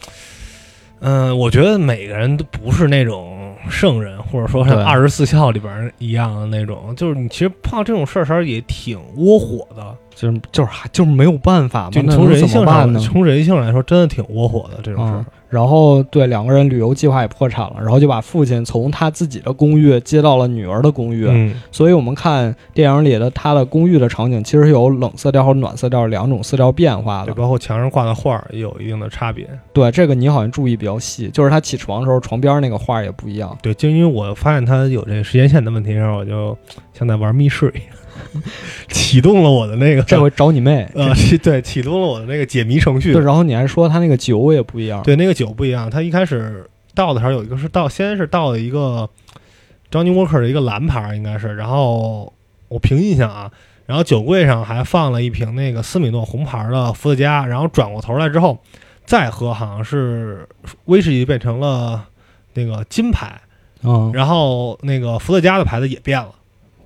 [1.01, 12.97] 嗯、我觉得每个人都不是那种圣人，或者说像二十四孝里边一样的那种，就是你其实碰到这种事儿时候也挺窝火的，就是就是还就是没有办法嘛，就从人性上？
[12.99, 27.41] 从人性来说，真的挺窝火的这种事儿嗯。，然后对两个人旅游计划也破产了，然后就把父亲从他自己的公寓接到了女儿的公寓，嗯，所以我们看电影里的他的公寓的场景，其实有冷色调和暖色调两种色调变化对，的。
[27.41, 29.45] 包括墙上挂的画儿也有一定的差别。
[29.73, 33.57] 对，这个你好像注意比较细，就是他起床的时候，床边那个画也不一样。
[33.61, 36.57] 对，就因为我发现他有这个时间线的问题，然后我就
[36.93, 37.97] 像在玩密室一样，
[38.89, 40.87] 启动了我的那个这回找你妹。
[40.95, 43.21] 呃， 启对，启动了我的那个解谜程序对，。
[43.21, 45.01] 然后你还说他那个酒也不一样。
[45.03, 49.09] 对，那个酒不一样，他一开始倒的时候有一个是倒，先是倒了一个
[49.91, 52.31] Johnny Walker 的一个蓝牌儿，应该是，然后
[52.67, 53.51] 我凭印象啊，
[53.85, 58.57] 然后酒柜上还放了一瓶那个斯米诺红牌的伏特加，然后转过头来之后
[59.05, 60.47] 再喝，好像是
[60.85, 62.05] 威士忌变成了
[62.53, 63.41] 那个金牌，
[63.83, 66.31] 嗯，然后那个伏特加的牌子也变了，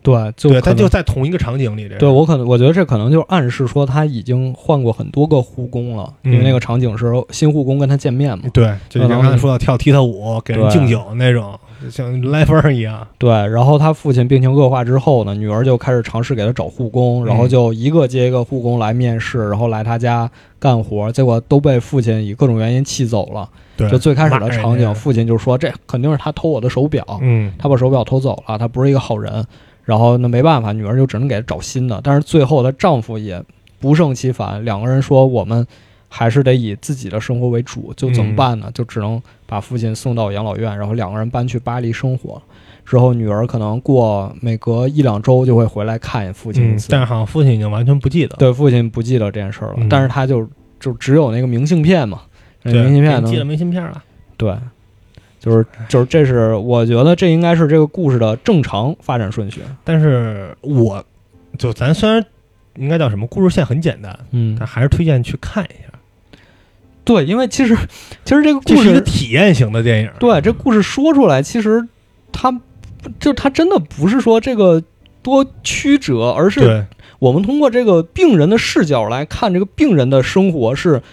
[0.05, 8.45] 对，就对，可能它就在同一个场景里，这对我可能我觉得这可能就暗示说他已经换过很多个护工了，因为嗯那个场景是新护工跟他见面嘛。
[8.53, 13.05] 对，就像刚才说的跳踢踏舞、给人对敬酒那种，像来分儿一样。
[13.17, 23.49] 对，然后他父亲病情恶化之后呢，女儿就开始尝试给他找护工，然后嗯就一个接一个护工来面试，然后来他家干活，结果都被父亲以各种原因气走了。
[23.75, 29.45] 对，就最开始的场景，父亲就说这肯定是他偷我的手表，嗯，他把手表偷走了，他不是一个好人。
[29.85, 32.01] 然后那没办法，女儿就只能给他找新的。
[32.03, 33.41] 但是最后她丈夫也
[33.79, 35.65] 不胜其烦，两个人说我们
[36.09, 38.69] 还是得以自己的生活为主，就怎么办呢？
[38.73, 42.41] 就只能把父亲送到养老院，然后两个人搬去巴黎生活。
[42.85, 48.35] 之后女儿可能过每隔一两周就会回来看父亲一嗯，次，但是好像父亲已经完全不记得。
[48.37, 50.47] 对父亲不记得这件事儿了，嗯但是他就
[50.79, 52.21] 就只有那个明信片嘛，
[52.63, 54.03] 明信片能给你寄了明信片了。
[54.37, 54.55] 对，
[55.45, 59.61] 就是就是这是我觉得这应该是这个故事的正常发展顺序。
[59.83, 61.05] 但是我
[61.57, 62.25] 就咱虽然
[62.77, 65.99] 应该叫什么故事线很简单，嗯但，还是推荐去看一下。
[67.03, 67.77] 对，因为其实
[68.25, 71.87] 其实这个故事是一个，体验型的电影，对这故事说出来，其实
[72.31, 72.59] 它
[73.19, 74.81] 就它真的不是说这个
[75.21, 76.85] 多曲折，而是对
[77.19, 81.03] 我们通过这个病人的视角来看这个病人的生活是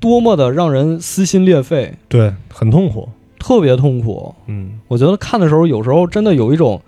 [0.00, 3.10] 多么的让人撕心裂肺，对，很痛苦。
[3.42, 4.32] 特别痛苦。
[4.46, 6.80] 嗯我觉得看的时候，有时候真的有一种，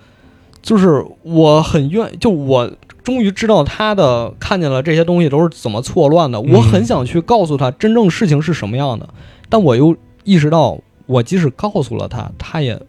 [0.62, 2.70] 就是我很愿，就我
[3.02, 9.08] 终于知道他的看见了这些东西都是怎么错乱的，嗯我很想去告诉他真正事情是什么样的，
[9.48, 12.80] 但我又意识到，我即使告诉了他，他也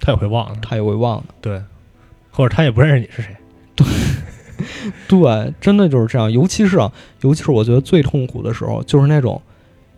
[0.00, 1.26] 他也会忘的，他也会忘的。
[1.42, 1.62] 对，
[2.30, 3.36] 或者他也不认识你是谁。
[3.76, 3.86] 对
[5.06, 6.30] 对，真的就是这样。
[6.32, 9.40] 尤其是啊，尤其是我觉得最痛苦的时候，就是那种，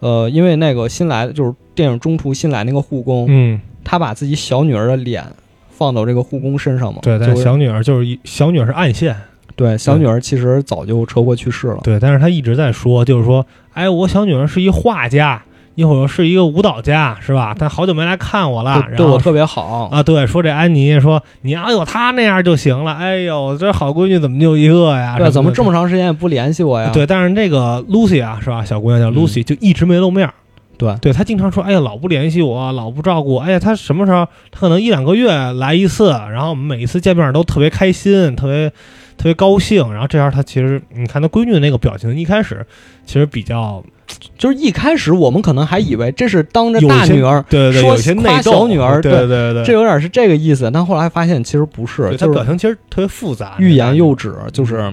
[0.02, 5.24] 呃，因为那个新来的，就是电影中途新来那个护工，嗯，他把自己小女儿的脸
[5.70, 9.16] 放到这个护工身上嘛，对，但是小女儿就是一小女儿是暗线，
[9.54, 11.78] 对小女儿其实早就车祸去世了。
[11.84, 15.40] 对，但是他一直在说，就是说，哎，我小女儿是一画家，
[15.74, 17.54] 一会儿是一个舞蹈家，是吧？
[17.58, 22.92] 他好久没来看我了，然后对对我特别好，啊，对，说这安妮说你要有她那样就行了。
[22.92, 25.16] 哎呦，这好闺女怎么就一个呀？
[25.18, 26.90] 对，怎么这么么长时间也不联系我呀？
[26.92, 28.64] 对，但是那个 Lucy 啊，是吧？
[28.64, 30.34] 小姑娘叫嗯 Lucy，、就一直没露面儿。
[30.82, 33.40] 对对她经常说，哎呀，老不联系我，老不照顾我。
[33.40, 34.26] 哎呀，他什么时候？
[34.50, 38.68] 他可能一两个月来一次，然后我们每一次见面都特别开心，特别
[39.16, 39.92] 特别高兴。
[39.92, 42.66] 然后这样，他其实你看他闺女的那个表情，一开始
[43.06, 43.82] 其实比较
[44.36, 48.42] 就是一开始我们可能还以为这是当着大女儿，对对对，说有一些内夸。
[48.42, 54.92] 小女儿对对对对这有点是这个意思，但后来发现其实不是，就是表情其实特别复杂，欲言又止，就是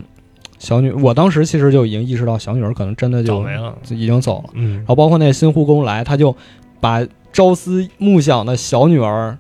[0.60, 0.91] 小女。
[0.91, 3.76] 我当时其实就已经意识到小女儿可能真的就没了。
[3.84, 6.36] 就已经走了，嗯然，后包括那新护工来，他就
[6.80, 9.36] 把朝思暮想的小女儿。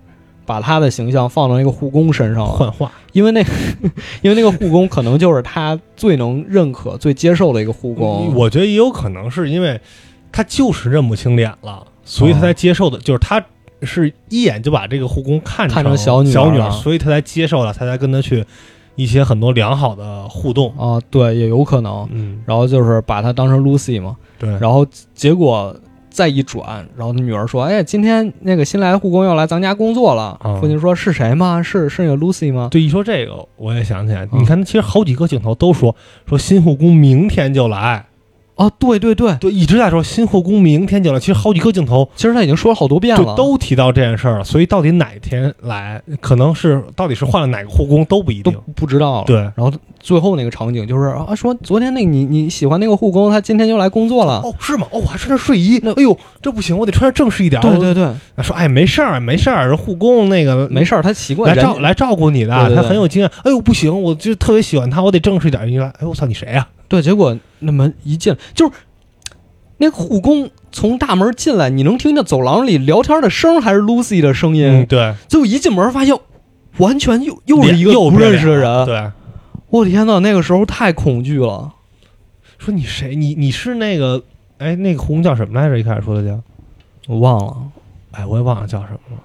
[0.45, 2.91] 把她的形象放到那个护工身上了，幻化。
[3.11, 3.51] 因为那个，
[4.23, 8.33] 因为那个护工可能就是他最能认可、最接受的一个护工。
[8.33, 9.79] 我觉得也有可能是因为
[10.31, 13.39] 他就是认不清脸了，所以他才接受的，就是他
[13.83, 18.43] 是一眼就把这个护工看看成成小女儿小女了所以他才接受了，他才跟他去
[18.99, 20.73] 一些很多良好的互动。
[20.77, 22.07] 啊，对，也有可能。
[22.11, 25.73] 嗯，然后就是把她当成 Lucy 嘛，对，然后结果
[26.09, 30.37] 再一转，然后女儿说：“哎，今天那个新来的护工要来咱家工作了。
[30.41, 31.63] 啊父亲说：“是谁吗？
[31.63, 35.95] 是是那个 Lucy 吗对，一说这个，我也想起来，嗯你看，其实好几个镜头都说
[36.27, 38.05] 说新护工明天就来，？”
[38.59, 41.19] 哦，对对对，对，一直在说新护工明天就来。
[41.19, 48.59] 其实好几个镜头其实他已经说了好多遍就了，都提到这件事儿了，所以到底哪天来，可能是到底是换了哪个护工都不一都定。
[48.75, 49.23] 不知道了。
[49.25, 54.41] 对，然后最后那个场景就是啊，说昨天那个你你喜欢那个护工，他今天就来工作了。
[54.43, 54.85] 哦，是吗？
[54.91, 57.61] 哦，我还穿着睡衣，哎呦，这不行，我得穿着正式一点。
[57.61, 63.31] 对对对，对，说哎，没事儿，没事儿，护工那个没事儿，他习惯人来照来照顾你的，对对对他很有经验。
[63.45, 65.65] 哎呦，不行，我就特别喜欢他，我得正式一点。
[65.65, 68.73] 你来，哎，我操，你谁呀、对，结果那门一进就是
[69.77, 74.67] 那个护工从大门进来，你能听见走廊里聊天的声还是 Lucy 的声音。
[74.67, 76.15] 嗯，对，最后一进门发现，
[76.77, 78.63] 完全又又是一个不认识的人。
[78.63, 79.11] 了对，
[79.69, 81.73] 我天呐，那个时候太恐惧了。
[82.57, 83.15] 说你谁？
[83.15, 84.23] 你你是那个？
[84.57, 85.79] 哎，那个护工叫什么来着？
[85.79, 86.37] 一开始说的叫，
[87.07, 87.55] 我忘了，
[88.11, 89.23] 哎，我也忘了叫什么了。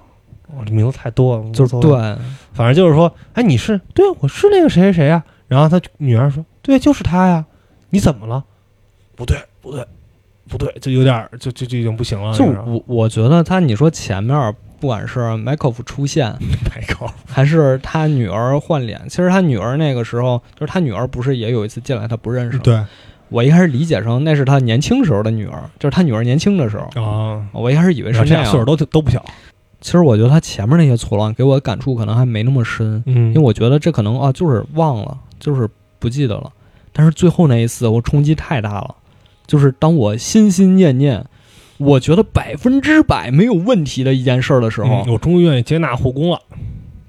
[0.57, 1.91] 我这名字太多了，就是对，
[2.53, 7.45] 反正就是说，哎，你是对，我是那个谁谁谁呀、然后他女儿说，对，就是他呀。
[7.89, 8.43] 你怎么了？
[9.15, 9.85] 不对，不对，
[10.49, 12.37] 不对，就有点儿，就就就已经不行了。
[12.37, 16.35] 就我我觉得他，你说前面不管是麦克夫出现。
[17.25, 22.61] 还是他女儿换脸，其实他女儿那个时候，就是他女儿不是也有一次进来，他不认识吗。
[22.63, 22.83] 对
[23.29, 28.45] 我一开始理解成那是他年轻时候的女儿，就是他女儿年轻的时候，啊，我一开始以为是那样。
[28.45, 29.23] 岁数都都不小。
[29.81, 35.67] 其实我觉得他前面那些错乱给我的感触可能还没那么深，嗯因为我觉得这可能啊就是忘了，就是
[35.99, 36.51] 不记得了。
[36.97, 38.95] 但是最后那一次我冲击太大了，
[39.45, 41.25] 就是当我心心念念，
[41.77, 46.41] 我觉得百分之百没有问题的一件事儿的时候，嗯我终于愿意接纳护工了。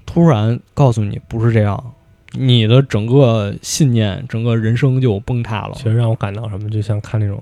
[0.05, 1.93] 突然告诉你不是这样，
[2.33, 5.83] 你的整个信念、整个人生就崩塌了其。
[5.83, 7.41] 实让我感到什么，就像看那种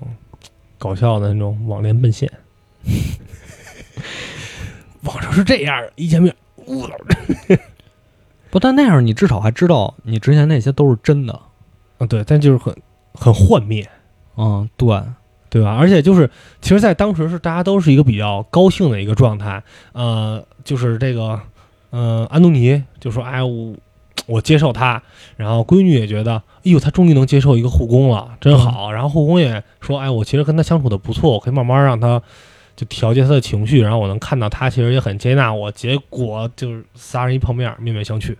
[0.78, 2.30] 搞笑的那种网恋奔现。
[5.02, 6.32] 网上是这样的，一见面，
[6.66, 6.96] 呜了
[8.50, 11.40] 不但那样，你至少还知道你之前那些都是真的。
[11.98, 12.74] 啊，对，但就是很
[13.14, 13.88] 很幻灭，
[14.36, 15.02] 嗯，对，
[15.48, 15.76] 对吧？
[15.78, 16.30] 而且就是，
[16.60, 21.40] 其实，在当时是大家都是一个比较高兴的一个状态，呃，就是这个，
[21.90, 23.74] 呃，安东尼就说：“哎，我
[24.26, 25.02] 我接受他。”
[25.36, 28.92] 然后闺女也觉得：“哎呦，他终于能接受一个护工了，真好。
[28.92, 32.20] 然后护工也说：“哎，我其实跟他相处的不错，我可以慢慢让他
[32.74, 38.36] 就调节他的情绪，然后我能看到他其实也很接纳我，结果就是仨人一碰面，面面相觑，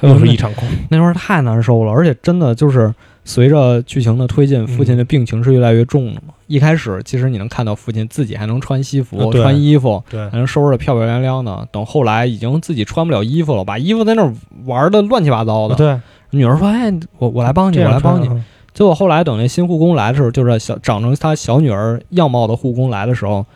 [0.00, 0.68] 是，又是一场空。
[0.88, 2.92] 那会儿太难受了，而且真的就是
[3.24, 6.34] 随着剧情的推进，父亲的病情是越来越重了嘛。
[6.46, 11.66] 一开始其实你能看到父亲自己还能穿西服、啊穿衣服，对还能收拾的漂漂亮亮的。
[11.72, 14.32] 等后来已经自己穿不了衣服了，把衣服在那儿
[14.66, 15.74] 玩的乱七八糟的。
[15.74, 15.98] 对，
[16.30, 18.26] 女儿说：“哎，我我来帮你，我来帮你。
[18.26, 23.46] 穿”啊结果后来等那新护工来的时候，就是小长成他小女儿样貌的护工来的时候，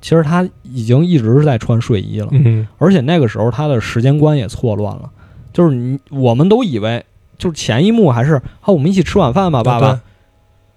[0.00, 2.28] 其实他已经一直是在穿睡衣了。
[2.30, 5.10] 嗯，而且那个时候他的时间观也错乱了，
[5.56, 7.02] 就是你我们都以为
[7.38, 10.02] 就是前一幕还是啊我们一起吃晚饭吧，爸爸。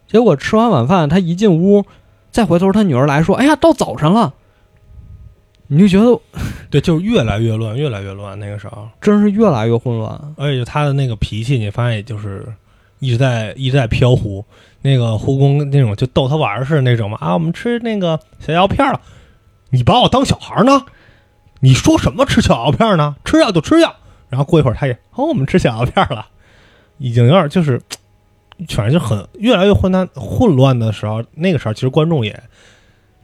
[0.08, 1.84] 结果吃完晚饭，他一进屋，
[2.32, 4.34] 再回头他女儿来说：“哎呀，到早晨了。”
[5.68, 6.18] 你就觉得
[6.70, 8.40] 对，就是越来越乱，越来越乱。
[8.40, 10.18] 那个时候，真是越来越混乱。
[10.38, 12.48] 而且他的那个脾气，你发现也就是
[13.00, 14.46] 一直在一直在飘忽。
[14.82, 19.02] 那个护工那种就逗他玩儿似的那种嘛啊，我们吃那个小药片了，
[19.72, 20.86] 你把我当小孩呢？
[21.60, 23.18] 你说什么吃小药片呢？
[23.26, 23.94] 吃药就吃药。
[24.30, 26.28] 然后过一会儿他也哦，我们吃小药片了，
[26.98, 27.82] 已经有点就是，
[28.70, 32.42] 反正就很越来越混乱混乱的时候，那个时候其实观众也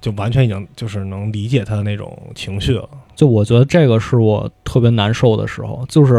[0.01, 2.89] 就完全已经就是能理解他的那种情绪了。
[3.15, 6.15] 就我觉得这个是我特别难受的时候，就是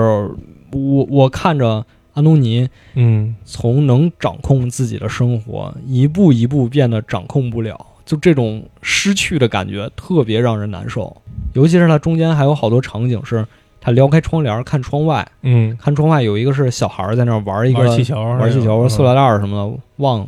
[0.73, 11.15] 我我看着安东尼嗯，从能掌控自己的生活，一步一步变得掌控不了，就这种失去的感觉特别让人难受。
[11.53, 13.47] 尤其是他中间还有好多场景是，
[13.81, 20.27] 他撩开窗帘看窗外，嗯，看窗外有一个是小孩儿在那儿玩一个玩气球，玩气球、嗯塑料袋儿什么的，忘了，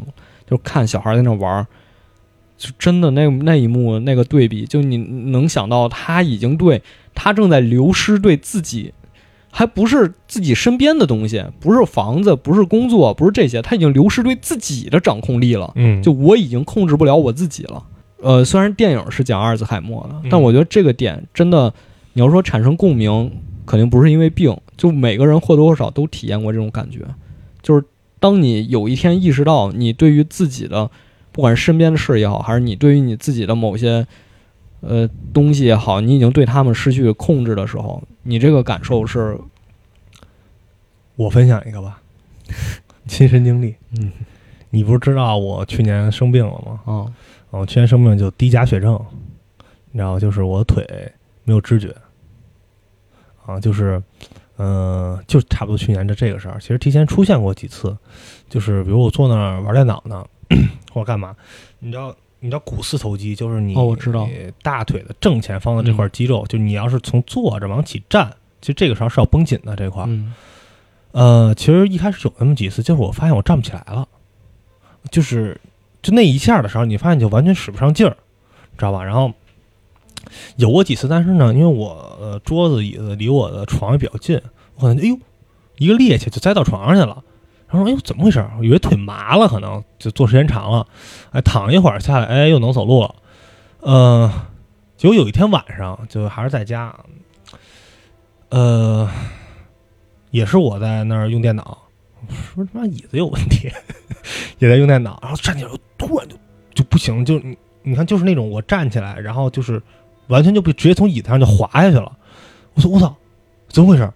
[0.48, 1.66] 就看小孩儿在那儿玩儿，
[2.56, 6.82] 就真的那那一幕那个对比，就你能想到他已经对
[7.14, 8.92] 他正在流失对自己，
[9.50, 15.72] 还不是自己身边的东西，不是房子，不是工作，不是这些，他已经流失对自己的掌控力了。
[15.74, 17.82] 嗯，就我已经控制不了我自己了。
[18.20, 21.72] 呃，虽然电影是讲阿尔兹海默的，嗯但我觉得这个点真的，
[22.18, 23.30] 你要说产生共鸣，
[23.64, 26.98] 肯定不是因为病，就每个人或多或少都体验过这种感觉。
[27.62, 27.84] 就是
[28.18, 30.90] 当你有一天意识到你对于自己的，
[31.30, 34.04] 不管是身边的事也好，还是你对于你自己的某些
[34.80, 39.38] 呃东西也好，你已经对他们失去控制的时候，你这个感受是，
[41.14, 42.02] 我分享一个吧，
[43.06, 43.76] 亲身经历。
[43.96, 44.10] 嗯
[44.70, 46.80] 你不是知道我去年生病了吗？
[46.84, 47.06] 啊
[47.50, 49.00] 我去年生病就低钾血症，
[49.92, 50.84] 然后就是我腿
[51.44, 51.94] 没有知觉，
[53.48, 54.02] 啊，就是，
[54.58, 57.96] 嗯、就差不多去年的这个事儿，其实提前出现过几次，
[58.50, 60.22] 就是比如我坐那儿玩电脑呢，
[60.92, 61.34] 或者干嘛，
[61.78, 68.30] 你知道，你知道股四头肌就是你哦我知道你大腿的正前方的这块肌肉，就你要是从坐着往起站，
[68.60, 70.34] 其实这个时候是要绷紧的这块儿，嗯
[71.12, 74.06] 呃，其实一开始有那么几次，就是我发现我站不起来了，
[75.10, 75.58] 就是
[76.02, 78.14] 就那一下的时候，你发现你就完全使不上劲儿，
[78.76, 79.02] 知道吧？
[79.02, 79.32] 然后
[80.56, 84.40] 有过几次，但是呢，因为我、桌子椅子离我的床也比较近，
[84.76, 85.18] 我可能哎呦
[85.76, 87.22] 一个趔趄就栽到床上去了。
[87.68, 88.44] 然后说哎呦怎么回事？
[88.58, 90.86] 我以为腿麻了，可能就坐时间长了，
[91.32, 93.14] 哎躺一会儿下来，哎又能走路了。
[93.80, 94.32] 呃，
[94.96, 96.94] 结果有一天晚上就还是在家，
[98.50, 99.08] 呃。
[100.30, 101.78] 也是我在那儿用电脑，
[102.54, 103.72] 说他妈椅子有问题，
[104.60, 106.36] 也在用电脑，然后站起来突然就
[106.74, 109.82] 就不行，就你你看就是那种我站起来，然后就是
[110.28, 112.12] 完全就被直接从椅子上就滑下去了。
[112.74, 113.14] 我说我操，
[113.68, 114.10] 怎么回事？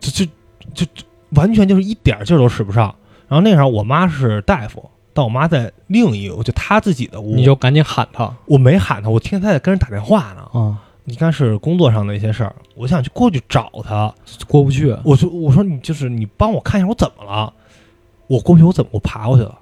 [0.00, 0.30] 就就
[0.72, 2.94] 就就完全就是一点劲儿都使不上。
[3.26, 10.42] 然后那时候我妈是大夫，但我妈在另一个就她自己的屋，你就赶紧喊她我没喊她，我听她在跟人打电话呢。
[10.52, 14.14] 啊，应该是工作上的一些事儿，我想去过去找她。
[14.46, 14.94] 过不去。
[15.02, 17.52] 我说我说你就是你帮我看一下我怎么了，
[18.26, 19.58] 我过去我怎么我爬过去了，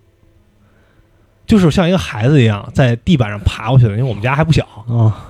[1.52, 5.28] 就是像一个孩子一样在地板上爬过去的，因为我们家还不小，啊，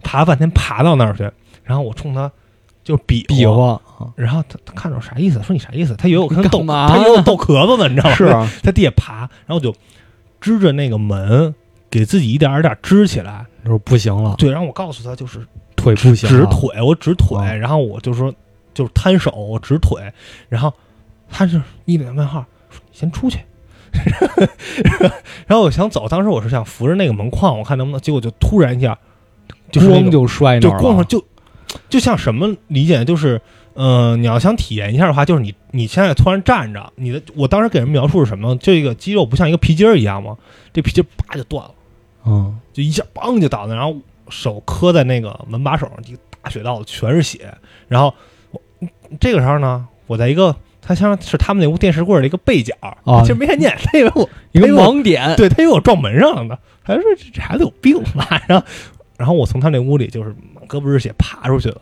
[0.00, 1.28] 爬了半天爬到那儿去，
[1.64, 2.30] 然后我冲他
[2.84, 5.42] 就比比划啊，然后他他看着我啥意思？
[5.42, 5.96] 说你啥意思？
[5.96, 8.14] 他以为我跟他逗，他以为我逗壳子呢，你知道吗？
[8.14, 9.74] 是啊， 在地下爬，然后我就
[10.40, 11.52] 支着那个门，
[11.90, 13.44] 给自己一点点儿支起来。
[13.64, 15.44] 就是不行了，对，然后我告诉他就是
[15.74, 18.32] 腿不行了，直腿，我直腿，啊然后我就说
[18.72, 20.00] 就是摊手，我直腿，
[20.48, 20.72] 然后
[21.28, 22.44] 他就一脸问号，
[22.92, 23.38] 先出去。
[25.46, 28.98] 然后我想走，当时我是想扶着那个门框，我看能不能，结果就突然一下，
[29.70, 31.24] 就是那种咣就摔那就儿了，咣上就
[31.88, 33.04] 就像什么理解呢？
[33.04, 33.40] 就是
[33.74, 38.56] 呃，你要想体验一下的话，就是你你现在突然站着，你的我当时给人描述是什么？
[38.56, 40.36] 这个肌肉不像一个皮筋儿一样吗？
[40.72, 41.70] 这皮筋儿叭就断了。
[42.26, 43.96] 嗯，就一下梆就倒那，然后
[44.28, 47.52] 手磕在那个门把手上，一个大血道子全是血。
[47.88, 48.14] 然后
[48.50, 48.60] 我
[49.20, 50.54] 这个时候呢，我在一个
[50.86, 52.74] 他像是他们那屋电视柜儿的一个背角，
[53.04, 53.22] 啊。
[53.22, 58.42] 其实没看见，他以为我一个盲点，对他以为我撞门上了呢，他说这这孩子有病吧？
[58.46, 58.66] 然后
[59.16, 61.80] 然后我从他那屋里就是满胳膊是血爬出去了，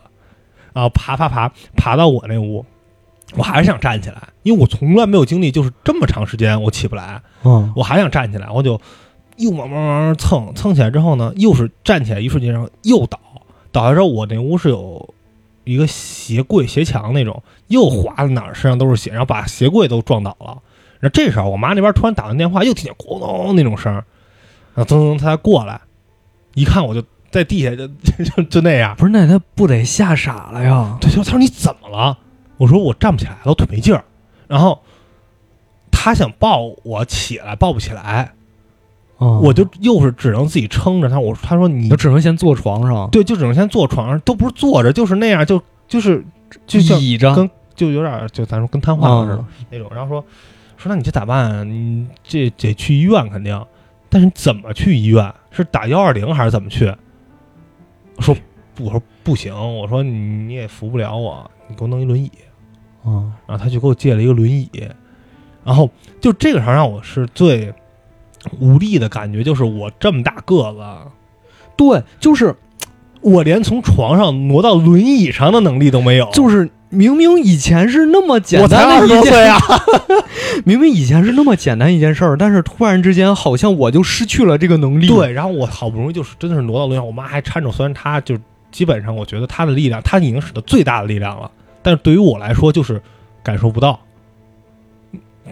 [0.72, 2.64] 啊，爬爬爬爬到我那屋，
[3.34, 7.72] 我还是想站起来，因为我从来没有经历就是这么长时间我起不来，嗯。
[7.74, 8.80] 我还想站起来，我就
[9.38, 13.18] 又慢慢慢慢蹭蹭起来之后呢，又是站起来一瞬间，然后又倒，
[13.72, 15.14] 倒下之后我那屋是有
[15.64, 20.58] 一个鞋柜鞋墙那种，又滑到哪儿身上都是血，然后把鞋柜都撞倒了。
[21.00, 24.04] 然后这时候我妈那边突然打完电话，又听见咣咚那种声儿，
[24.74, 25.80] 然后噔噔她才过来，
[26.54, 30.98] 一看我就在地下就 就就就那样，不是，那他不得吓傻了呀？
[31.00, 32.18] 对，他说你怎么了？
[32.58, 34.04] 我说我站不起来了，我腿没劲儿。
[34.46, 34.82] 然后
[35.90, 38.34] 他想抱我起来，抱不起来，
[39.24, 41.20] 嗯我就又是只能自己撑着他。
[41.20, 46.24] 我他说你就只能先坐床上，对，就只能先坐床上，都不是坐着，就是那样，就就是
[46.66, 49.88] 就像倚着跟就有点就咱说跟瘫痪了似的嗯那种。
[49.94, 50.24] 然后说
[50.76, 51.62] 说那你这咋办啊？
[51.62, 53.64] 你这得去医院肯定，
[54.08, 55.32] 但是你怎么去医院？
[55.50, 56.92] 是打幺二零还是怎么去？
[58.16, 58.36] 我说，
[58.80, 62.30] 我说不行，我说你你也扶不了我，你给我弄一轮椅。
[63.04, 64.68] 嗯然后他就给我借了一个轮椅，
[65.64, 65.88] 然后
[66.20, 67.72] 就这个时候让我是最
[68.60, 70.80] 无力的感觉，就是我这么大个子，
[71.76, 72.54] 对，就是
[73.20, 79.58] 我连从床上挪到轮椅上的能力都没有，就是明明以前是那么简我才二单的一件，十多岁啊，
[80.66, 85.06] 明明以前是那么简单一件事儿，但是突然之间好像我就失去了这个能力。
[85.06, 88.36] 对，然后我好不容易就是真的是挪到轮椅上，我妈还搀着，虽然她就
[88.70, 91.50] 基本上我觉得她的力量，她已经使得最大的力量了，
[91.82, 93.00] 但是对于我来说就是
[93.42, 93.98] 感受不到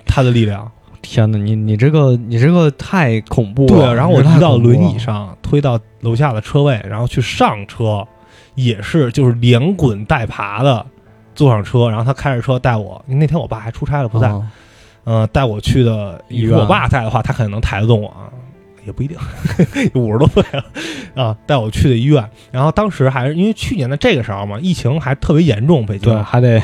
[0.04, 0.70] 她的力量。
[1.02, 3.68] 天哪，你你这个你这个太恐怖了。
[3.68, 8.06] 对，然后我移到轮椅，上，推到楼下的车位，然后去上车，
[8.54, 10.84] 也是就是连滚带爬的
[11.34, 13.02] 坐上车，然后他开着车带我。
[13.06, 14.42] 那天我爸还出差了，不在，啊
[15.04, 16.22] 嗯、带我去的。
[16.28, 18.28] 医院我爸在的话，他肯定能抬得动我啊，
[18.86, 19.16] 也不一定，
[19.94, 20.64] 五十多岁了
[21.14, 22.28] 啊，带我去的医院。
[22.50, 26.60] 然后当时还是因为去年的这个时候嘛，疫情还特别严重，北京对，还得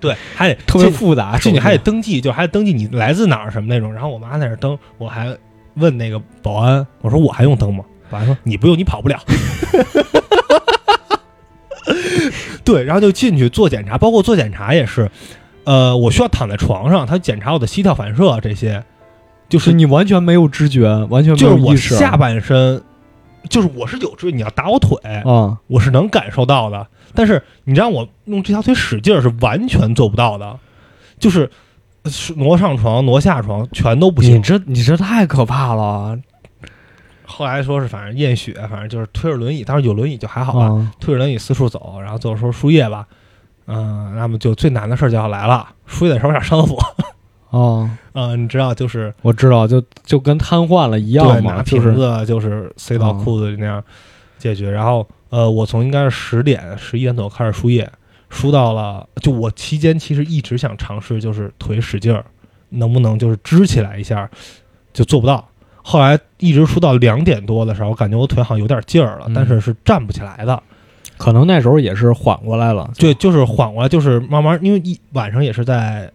[0.00, 3.92] 对，还得 特别复杂，进去还得登记，就还得登记你来自哪儿什么那种。
[3.92, 5.36] 然后我妈在那儿登，我还
[5.74, 7.84] 问那个保安，我说我还用登吗？
[8.10, 9.20] 保安说你不用，你跑不了。
[12.64, 15.10] 对，然后就进去做检查，包括做检查也是，
[15.64, 18.84] 呃，我需要躺在床上，他检查我的膝跳反射这些，
[19.50, 21.94] 就是你完全没有知觉，完全没就是我有意识。
[21.96, 22.82] 下半身，
[23.50, 24.96] 就是我是有知觉，你要打我腿，
[25.26, 30.58] 啊，我是能感受到的，但是你让我用这条腿使劲儿是完全做不到的，
[31.18, 31.50] 就是
[32.06, 34.38] 是挪上床、挪下床全都不行。
[34.38, 34.42] 你。
[34.42, 36.18] 这你这太可怕了。
[37.32, 40.92] 后来说是反正验血，反正就是推着轮椅，当时有轮椅就还好吧，啊！
[40.98, 43.06] 推着轮椅四处走，然后最后说输液吧，
[43.66, 46.76] 嗯、那么就最难的事儿就要来了，输液的时候想上厕所，
[47.50, 53.82] 啊，嗯、你知道就是我知道，就就跟瘫痪了一样对嘛，拿瓶就是子就是塞到嗯裤子里那样
[54.38, 57.90] 解决，然后呃，我从应该是十点十一点左右开始输液，
[58.28, 62.24] 输到了就我期间其实一直想尝试就是腿使劲儿，
[62.70, 64.30] 能不能就是支起来一下，
[64.92, 65.46] 就做不到。
[65.82, 70.62] 后来一直输到两点多的时候，我感觉我腿好像有点劲儿了，嗯但是是站不起来的。
[71.16, 72.90] 可能那时候也是缓过来了。
[72.96, 76.10] 对，就是缓过来，就是慢慢，因为一晚上也是在，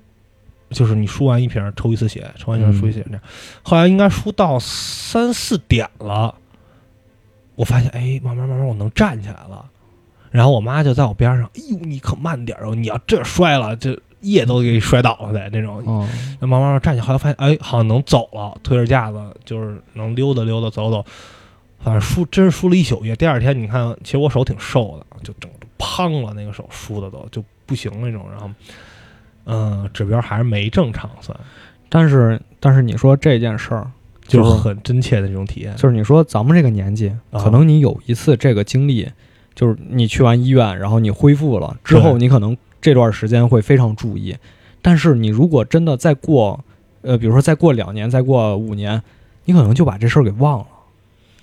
[0.76, 3.22] 就是你输完一瓶抽一次血，抽完一瓶输一次血这样。
[3.64, 6.36] 后来应该输到三四点了，
[7.56, 9.66] 我发现哎，慢慢慢慢我能站起来了。
[10.32, 15.78] 然后我妈就在我边上，哎呦，你可慢点儿哦，你要这摔了，这夜都给你摔倒了得那种。
[15.86, 16.06] 哦，
[16.42, 21.06] 慢慢慢慢站起来，后来发现哎，好像能走了，推着架子就是能溜达溜达走走。
[21.80, 23.16] 反正输真是输了一宿夜。
[23.16, 28.26] 第二天你看，其实我手挺瘦的，就整个胖了，那个手输的都就不行那种。
[28.32, 28.50] 然后，
[29.46, 31.38] 嗯、指标还是没正常算，
[31.90, 33.92] 但是但是你说这件事儿，
[34.28, 35.76] 就就是是很真切的这种体验。
[35.76, 39.10] 就是你说咱们这个年纪，啊可能你有一次这个经历，
[39.54, 44.36] 就是你去完医院，然后你恢复了之后，你可能这段时间会非常注意。
[44.82, 46.64] 但是你如果真的再过，
[47.02, 49.02] 呃，比如说再过两年，再过五年，
[49.46, 50.68] 你可能就把这事儿给忘了。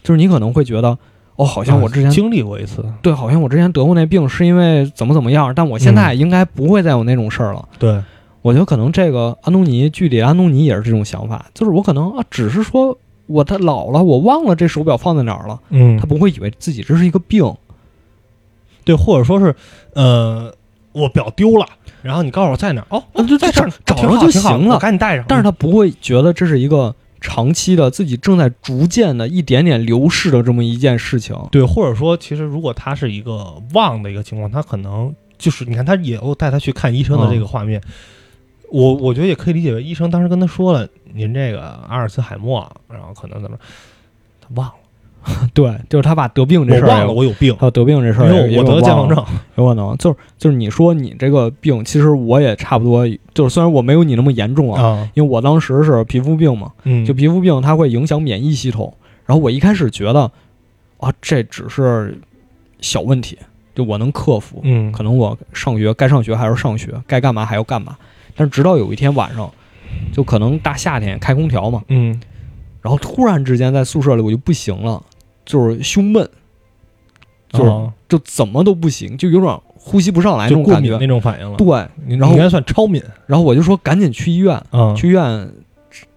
[0.03, 0.99] 就是你可能会觉得，
[1.37, 7.69] 哦，好像我之前、啊经历过一次，对，好像我之前得过那病是因为怎么怎么样，但我现在嗯应该不会再有那种事儿了。
[7.79, 8.03] 对，
[8.43, 17.53] 我觉得可能这个安东尼剧里安东尼也是这种想法，就是我可能啊，只是说我他老了，我忘了这手表放在哪儿了，嗯他不会以为自己这是一个病。
[18.85, 19.55] 对，或者说是，
[19.95, 20.53] 呃，
[20.91, 21.65] 我表丢了，
[22.03, 25.25] 然后你告诉我在哪儿，哦，啊就在这儿，找着就行了赶紧带上。
[25.29, 31.35] 但是他不会觉得这是一个长期的自己正在逐渐的一点点流逝的这么一件事情。
[31.51, 37.81] 对，或者说，其实如果他是一个忘的一个情况，他可能就是你看，他也有带他去看医生的这个画面。
[38.69, 43.57] 我我觉得也可以理解为医生当时跟他说了，您这个阿尔茨海默，然后可能怎么，
[44.41, 44.75] 他忘了，
[45.55, 49.25] 对，就是他把得病这事儿我忘了我有病，还有得病这事儿我得健忘症，
[49.57, 58.95] 有可能就是就是你说你这个病，其实我也差不多，就是虽然我没有你那么严重啊，啊，因为我当时是皮肤病嘛，嗯，就皮肤病它会影响免疫系统，
[59.27, 60.31] 然后我一开始觉得
[60.99, 62.19] 啊这只是
[62.81, 63.39] 小问题，
[63.75, 67.97] 就我能克服，嗯，可能我上学该上学还是上学，该干嘛还要干嘛，
[68.35, 69.51] 但是直到有一天晚上，
[70.13, 72.21] 就可能大夏天开空调嘛，嗯
[72.81, 75.01] 然后突然之间在宿舍里我就不行了，
[75.45, 76.29] 就是胸闷，
[77.51, 80.97] 就是哦就怎么都不行，就有点呼吸不上来那就种感觉。
[80.99, 81.67] 那种反应了，对，
[82.17, 85.51] 然后你应该算超敏，然后我就说赶紧去医院，嗯，去医院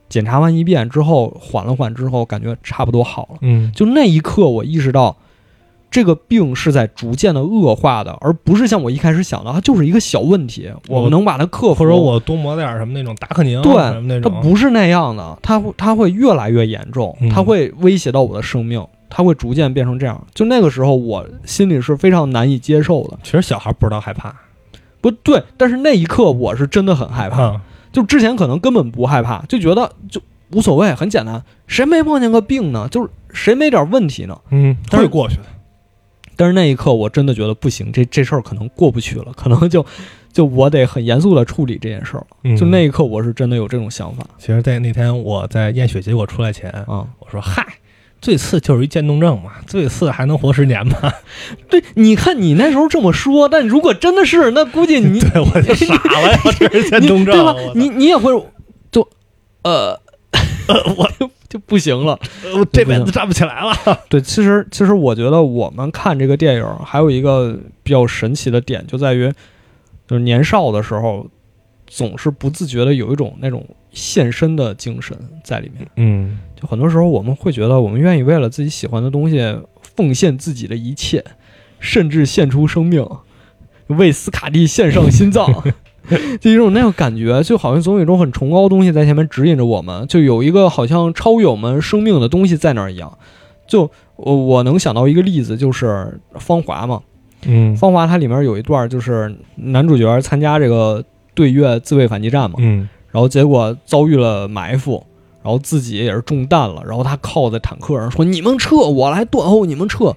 [0.08, 3.38] 检查完一遍之后，缓了缓之后，感觉差不多好了。
[3.42, 5.16] 嗯，就那一刻，我意识到
[5.90, 11.84] 这个病是在逐渐的恶化的，而不是像我一开始想的，它就是一个小问题，我能把它克服。
[11.84, 18.86] 或者我多抹点什么那种达克宁，对那种，它不是那样的，它会它会越来越严重嗯，它会威胁到我的生命，
[19.18, 20.28] 它会逐渐变成这样。
[20.34, 23.18] 就那个时候，我心里是非常难以接受的。
[23.24, 24.36] 其实小孩不知道害怕，
[25.00, 27.42] 不对，但是那一刻我是真的很害怕。
[27.44, 27.62] 啊，
[27.94, 30.20] 就之前可能根本不害怕，就觉得就
[30.52, 32.90] 无所谓，很简单，谁没碰见个病呢？
[32.92, 34.38] 就是谁没点问题呢？
[34.50, 35.44] 嗯，会过去的，
[36.36, 39.86] 但是那一刻我真的觉得不行，这这事儿可能过不去了，可能就
[40.34, 42.28] 就我得很严肃的处理这件事儿了。
[42.44, 47.08] 嗯就那一刻我是真的有这种想法其实，在那天我在验血结果出来前，啊。
[47.20, 47.66] 我说嗨。
[48.26, 51.14] 最次就是一渐冻症嘛，最次还能活十年吗？
[51.70, 58.32] 对，你看你那时候这么说，但如果真的是，那估计你 对，我就傻了呀，这是渐你冻症，对吧你你也会
[58.92, 59.08] 就
[59.62, 59.92] 呃
[60.68, 62.20] 呃 我就就不行了。
[62.58, 64.00] 我这辈子站不起来了。
[64.10, 69.32] 对，其实其实我觉得我们看这个电影还有一个比较神奇的点，就在于
[70.08, 71.28] 就是年少的时候
[71.86, 75.88] 总是不自觉的有一种那种献身的精神在里面。
[75.98, 79.58] 嗯，就很多时候我们会觉得我们愿意为了自己喜欢的东西
[79.96, 81.24] 奉献自己的一切，
[81.80, 83.08] 甚至献出生命，
[83.88, 85.64] 为斯卡蒂献上心脏。
[86.40, 93.18] 就有一种那种感觉，就好像总有一种很崇高的东西在前面指引着我们，就有一个好像超越我们生命的东西在那儿一样。
[93.66, 95.88] 就我我能想到一个例子，就是
[96.40, 97.02] 《芳华》嘛，
[97.48, 101.04] 嗯《芳华》它里面有一段就是男主角参加这个
[101.34, 102.88] 对越自卫反击战嘛，嗯。
[103.12, 105.04] 然后结果遭遇了埋伏，
[105.46, 110.12] 然后自己也是中弹了，然后他靠在坦克上说：“你们撤，我来断后，你们撤。”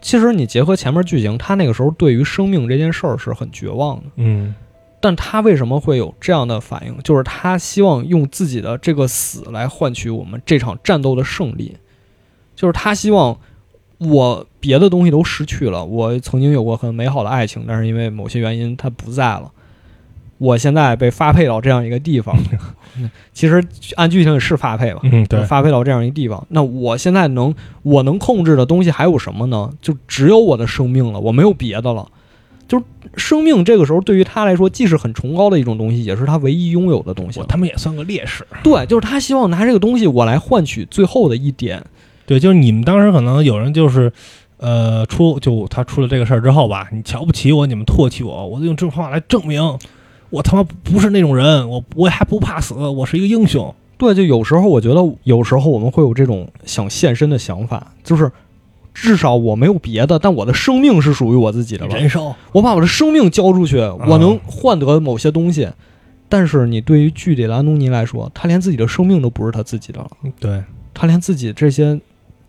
[0.00, 4.54] 其实你结合前面剧情，他那个时候对于生命这件事儿是很绝望的，嗯
[5.00, 6.96] 但他为什么会有这样的反应？
[7.02, 11.76] 就是他希望用自己的这个死来换取我们这场战斗的胜利，
[12.54, 13.36] 就是他希望
[13.98, 19.50] 我别的东西都失去了，我曾经有过很美好的爱情，但是因为某些原因他不在了。
[20.42, 22.36] 我现在被发配到这样一个地方，
[23.32, 23.62] 其实
[23.94, 26.44] 按剧情也是发配吧，嗯，对，发配到这样一个地方。
[26.48, 29.70] 那我现在能我能控制的东西还有什么呢？
[29.80, 32.08] 就只有我的生命了，我没有别的了。
[32.66, 32.84] 就是
[33.16, 37.46] 生命这个时候对于他来说，既是很崇高的一种东西，也是他唯一拥有的东西我。
[37.46, 38.44] 他妈也算个烈士。
[38.64, 41.84] 对，就是他希望拿这个东西我来换取最后的一点。
[42.26, 44.10] 对，就是你们当时可能有人就是，
[44.56, 49.78] 呃，出就他出了这个事儿之后吧，你瞧不起我，你们唾弃我，我就用这种方法来证明
[50.32, 53.72] 我他妈不是那种人，我我还不怕死，我是一个英雄。
[53.98, 58.32] 对，就有时候我觉得，有时候我们会有这种想献身的想法，就是
[58.94, 61.94] 至少我没有别的，但我的生命是属于我自己的了。
[61.94, 65.68] 人寿，我把我的生命交出去，我能换得某些东西。
[66.30, 70.10] 但是你对于剧里的安东尼来说，他连自己的生命都不是他自己的了，
[70.40, 70.64] 对，
[70.94, 72.00] 他连自己这些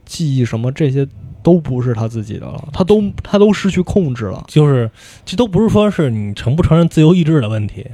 [0.06, 1.06] 记忆什么这些
[1.44, 4.44] 都不是他自己的了，他都他都失去控制了。
[4.48, 4.89] 就是
[5.26, 7.86] 这都不是说是你承不承认自由意志的问题，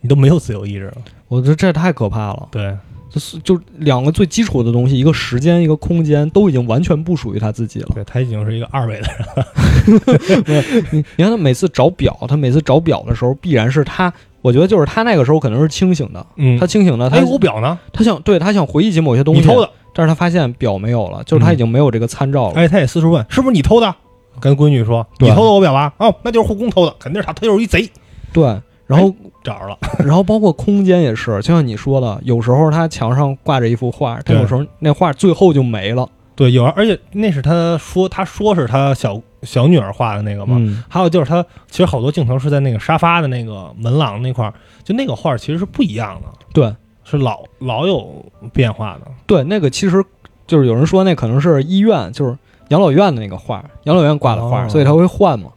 [0.00, 0.96] 你都没有自由意志了。
[1.28, 2.48] 我觉得这太可怕了。
[2.50, 2.76] 对，
[3.10, 7.90] 就是就两个最基础的东西，一个时间，一个空间，都已经完全不属于他自己了。
[7.94, 10.84] 对他已经是一个二维的人了。
[10.90, 14.12] 你你看他每次找表，他每次找表的时候，必然是他，
[14.46, 17.76] 我觉得就是他那个时候可能是清醒的，嗯他清醒的，他哎，我表呢？
[17.92, 19.68] 他想对他想回忆起某些东西，你偷的？
[19.92, 22.54] 但是他发现表没有了，就是他已经没有这个参照了。
[22.54, 23.92] 哎，他也四处问，是不是你偷的？
[24.38, 25.92] 跟闺女说，你偷的我表吧？
[25.98, 27.90] 哦，那就是护工偷的，肯定是他，他就是一贼。
[28.32, 28.44] 对，
[28.86, 29.76] 然后、找着了，
[30.06, 36.08] 然后包括空间也是，就像你说的，有时候他墙上挂着一幅画，他有时候那画最后就没了。
[36.36, 40.56] 对，有，而且那是他说，他说是他小小女儿画的那个嘛。
[40.58, 46.74] 嗯，还有就是他其实好多镜头是在那个沙发的那个门廊那块儿，就那个画其实是不一样的，对
[47.04, 49.10] 是老老有变化的。
[49.26, 50.04] 对，那个其实
[50.46, 52.36] 就是有人说那可能是医院，就是
[52.68, 55.50] 养老院的那个画，养老院挂的画，哦所以他会换嘛。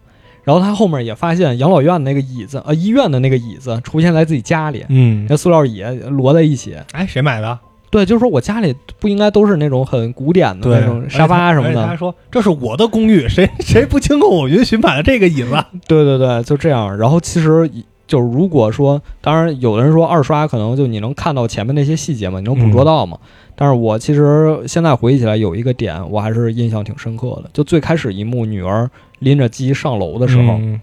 [0.43, 6.75] 然然后他后面也发现养老院的那个椅子，呃，医院的那个椅子出现在自己家里，嗯，那塑料椅摞在一起。
[6.91, 7.59] 哎，谁买的？
[7.89, 11.95] 对，就是说我家里不应该都是那种很古典的那种沙发什么的他。
[11.95, 15.51] 说这是我的公寓，谁谁不经过我允许买的这个椅子？
[15.87, 16.95] 对对对，就这样。
[16.97, 17.69] 然后其实
[18.05, 23.17] 就是如果说，当然有的人说二刷可能就你能看到前面那些细节嘛，你能捕捉到嘛。
[23.55, 27.49] 但是我其实现在回忆起来有一个点，我还是印象挺深刻的。
[27.53, 30.79] 就最开始一幕，女儿拎着鸡上楼的时候，嗯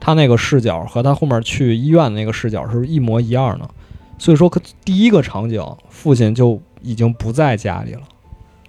[0.00, 3.68] 她那个视角和她后面去医院的那个视角是一模一样的。
[4.18, 8.00] 所以说，可第一个场景，父亲就已经不在家里了，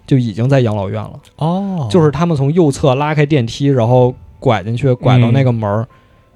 [0.06, 1.20] 就已经在养老院了。
[1.36, 5.86] 哦就是他们从右侧拉开电梯，然后拐进去，拐到那个门儿。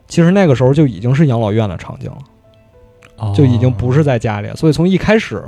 [0.09, 2.19] 其实那个时候就已经是养老院的场景了，
[3.17, 4.57] 哦就已经不是在家里了。
[4.57, 5.43] 所以从一开始，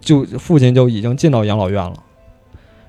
[0.00, 1.94] 就父亲就已经进到养老院了。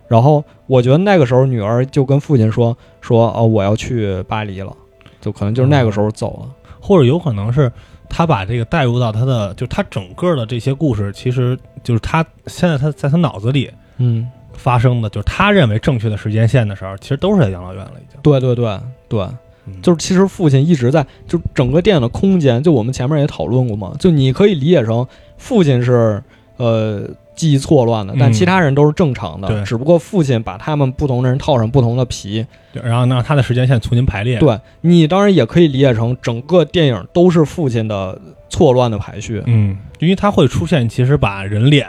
[0.07, 4.75] 然后我觉得那个时候女儿就跟父亲说说哦我要去巴黎了，
[5.21, 6.49] 就可能就是那个时候走了。
[6.79, 7.71] 或者有可能是
[8.09, 18.19] 他把这个带入到他的，就他整个的这些故事，其实就是他现在他在他脑子里嗯，发生的，就是他认为正确的时间线的时候，其实都是在养老院了，已经。
[18.21, 19.21] 对对对对，
[19.65, 19.81] 嗯。
[19.81, 26.21] 就是其实父亲一直在，就整个电影的空间，就我们前面也讨论过嘛，就你可以理解成父亲是
[26.57, 32.45] 呃记忆错乱的，但嗯其他人都是正常的，对只不过父亲把他们不同的人套上不同的皮。
[32.73, 34.37] 对然后让他的时间线重新排列。
[34.39, 38.19] 对你当然也可以理解成整个电影都是父亲的
[38.49, 39.41] 错乱的排序。
[39.45, 41.87] 嗯，因为他会出现，其实把人脸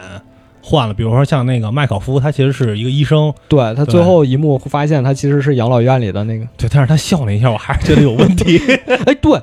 [0.63, 8.59] 换了，比如说像那个麦考夫，他其实是一个医生，对他最后一幕发现他其实是养老院里的那个，对，但是他笑了一下，我还是觉得有问题。
[9.07, 9.41] 哎，对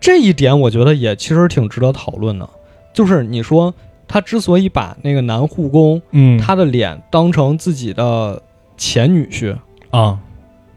[0.00, 2.48] 这一点我觉得也其实挺值得讨论的，
[2.92, 3.74] 就是你说
[4.08, 8.42] 他之所以把那个男护工嗯他的脸当成自己的
[8.76, 9.54] 前女婿，
[9.90, 10.18] 啊，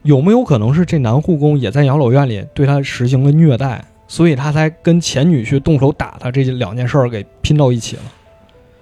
[0.04, 8.02] 有没有可能是这男护工也在养老院里对他实行了虐待，所以他才跟前女婿动手打他这两件事儿给拼到一起了？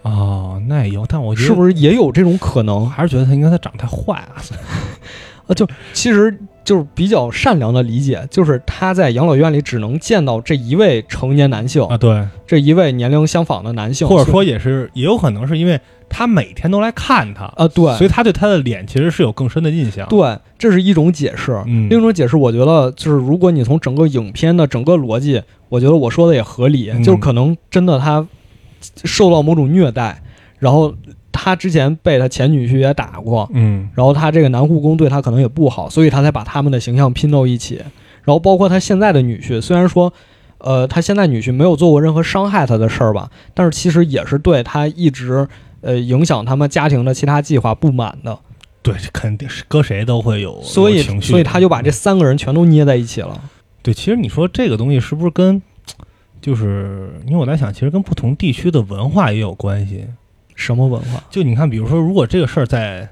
[0.01, 2.89] 哦，那也有，但我觉得是不是也有这种可能？
[2.89, 4.35] 还是觉得他应该他长得太坏了。
[5.47, 21.53] 啊， 就其实就是比较善良的理解，就是他在养老院里只能见到这一位成年男性，啊，对，这一位年龄相仿的男性，或者说也是也有可能是因为他每天都来看他，啊，对，所以他对他的脸其实是有更深的印象。，对，这是一种解释。
[21.65, 28.27] 嗯另一种解释，我觉得就是如果你从整个影片的整个逻辑，我觉得我说的也合理，嗯就是可能真的他
[29.03, 30.21] 受到某种虐待，
[30.57, 30.93] 然后
[31.41, 37.77] 他之前被他前女婿也打过，嗯然后他这个男护工对他可能也不好，所以他才把他们的形象拼到一起。
[38.25, 40.11] 然后包括他现在的女婿，虽然说，
[40.57, 45.47] 呃，他现在女婿没有做过任何伤害他的事儿吧，但是其实也是对他一直
[45.79, 48.37] 呃影响他们家庭的其他计划不满的。
[48.81, 53.41] 对，肯定是搁谁都会有所以有情绪，所以他就把这三个人全都捏在一起了。
[53.81, 55.61] 对，其实你说这个东西是不是跟，
[56.41, 60.05] 就是因为我在想，其实跟不同地区的文化也有关系。
[60.59, 61.23] 什么文化？
[61.29, 63.09] 就你看，比如说，如果这个事儿在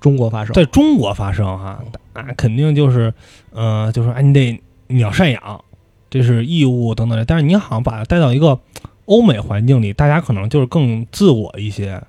[0.00, 0.52] 中国发生？
[0.52, 1.82] 在中国发生哈，
[2.14, 3.14] 那肯定就是，
[3.52, 5.64] 呃，就是哎，你得你要赡养，
[6.10, 7.24] 这是义务等等的。
[7.24, 8.58] 但是你好像把它带到一个
[9.06, 12.02] 欧美环境里，大家可能就是更自我一些。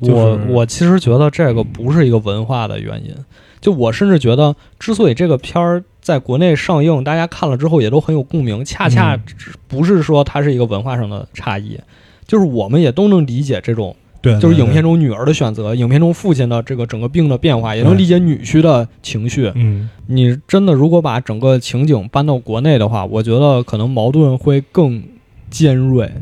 [0.00, 3.12] 就是我我其实觉得这个不是一个文化的原因，
[3.60, 9.18] 就我甚至觉得，之所以这个片儿在国内上映，大家看了之后也都很有共鸣，恰恰
[9.66, 11.80] 不是说它是一个文化上的差异，
[12.28, 19.50] 就是我们也都能理解这种，对就是影片，中女儿的选择，影片中父亲的这个整个病的变化，也能理解女婿的情绪。
[19.56, 25.02] 嗯，你真的如果把整个情景搬到国内的话，我觉得可能矛盾会更
[25.48, 26.12] 尖锐，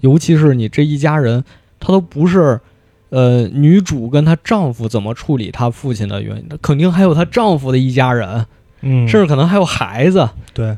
[0.00, 1.42] 尤其是你这一家人，
[1.80, 2.60] 他都不是，
[3.08, 8.44] 呃，女主跟她丈夫怎么处理她父亲的原因，肯定还有她丈夫的一家人，
[8.82, 10.76] 嗯，甚至可能还有孩子，对，这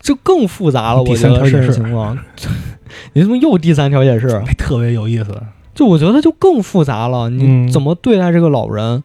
[0.00, 1.02] 就更复杂了。
[1.02, 2.18] 我觉得甚至三条解释情况，
[3.14, 4.28] 你怎么又第三条解释？
[4.46, 5.40] 哎特别有意思。
[5.74, 9.02] 就我觉得就更复杂了，你嗯怎么对待这个老人？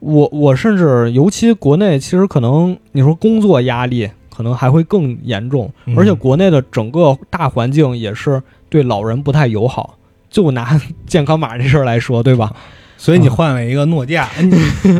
[0.00, 9.96] 我我甚至尤其国内，其实可能你说工作压力可能还会更严重，嗯而且国内的整个大环境也是对老人不太友好。
[10.30, 12.52] 就拿 健康码这事儿来说，对吧？
[12.96, 14.52] 所以你啊换了一个诺基亚 N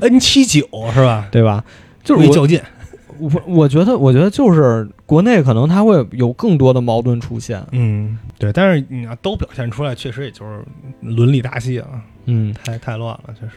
[0.02, 1.26] N 七九是吧？
[1.30, 1.64] 对吧？
[2.02, 2.60] 就是我较劲。
[3.20, 7.62] 我我觉得我觉得就是国内可能它会有更多的矛盾出现。
[7.72, 10.64] 嗯，对，但是你要都表现出来，确实也就是
[11.00, 11.88] 伦理大戏啊，
[12.26, 13.54] 嗯，太太乱了，确实。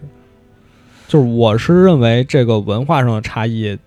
[1.07, 3.77] 就是我是认为这个文化上的差异，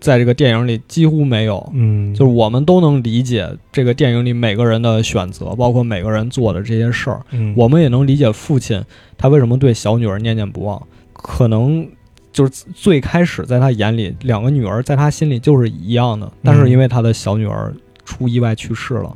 [0.00, 1.70] 在这个电影里几乎没有。
[1.74, 7.20] 嗯就是我们都能理解这个电影里每个人的选择，包括每个人做的这些事儿。
[7.30, 8.82] 嗯我们也能理解父亲
[9.18, 11.86] 他为什么对小女儿念念不忘，可能
[12.32, 17.72] 就是最开始在他眼里，两个女儿在他心里就是一样的，但是因为他的小女儿
[18.04, 19.14] 出意外去世了，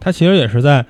[0.00, 0.84] 他其实也是在，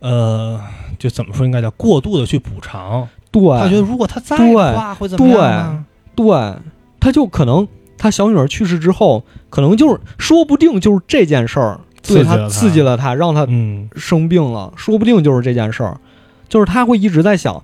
[0.00, 0.60] 呃，
[0.98, 3.08] 就怎么说应该叫过度的去补偿。
[3.30, 5.84] 对，他觉得如果他在对的话会怎么样啊？
[6.14, 6.54] 对，
[7.00, 7.66] 他就可能
[7.98, 15.98] 他小女儿去世之后，可能就是说不定就是这件事儿对他刺激了他让他嗯，生病了，说不定就是这件事儿，
[16.48, 17.62] 就是他会一直在想，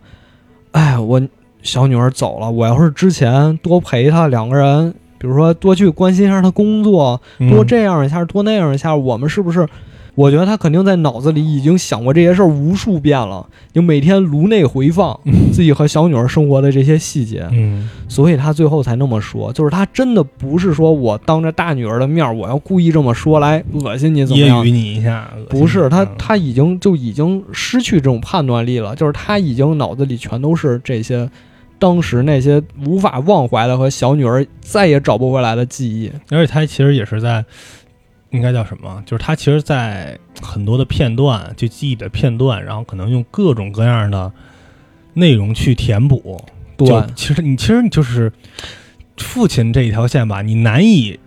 [0.72, 1.22] 哎，我
[1.63, 9.67] 小女儿走了，我要是之前多陪她两个人，比如说多去关心一下她工作，多嗯这样一下，多那样一下，我们是不是？
[10.15, 15.19] 我觉得他肯定在脑子里已经想过这些事儿无数遍了，就每天颅内回放
[15.55, 19.51] 自己和小女儿生活的这些细节，嗯，所以他最后才那么说。
[19.55, 24.71] 就是他真的不是说我当着大女儿的面儿，我要故意这么说来恶心你怎么样揶揄？
[24.71, 31.27] 你一下，不是他嗯，他已经就已经失去这种判断力了，就是他已经脑子里全都是这些
[31.83, 36.09] 当时那些无法忘怀的和小女儿再也找不回来的记忆。
[36.30, 37.45] 而且他其实也是在，
[38.30, 39.03] 应该叫什么？
[39.05, 44.33] 就是他其实，在很多的片段，就记忆的片段，然后可能用各种各样的
[45.12, 46.41] 内容去填补。
[46.76, 48.33] 对其实你其实就是
[49.16, 51.18] 父亲这一条线吧，你难以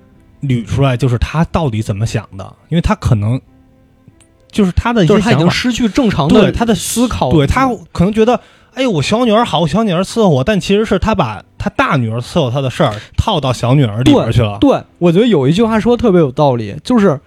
[0.42, 3.42] 捋出来，就是他到底怎么想的，因为他可能
[4.50, 8.40] 就是他的一就是他已经失去正常的对他的思考，对他可能觉得。
[8.76, 14.58] 哎呦，我小女儿好，我小女儿伺候我，但其实是他把他大女儿伺候他的事儿套到小女儿里边去了。
[14.60, 17.20] 对，我觉得有一句话说的特别有道理，就是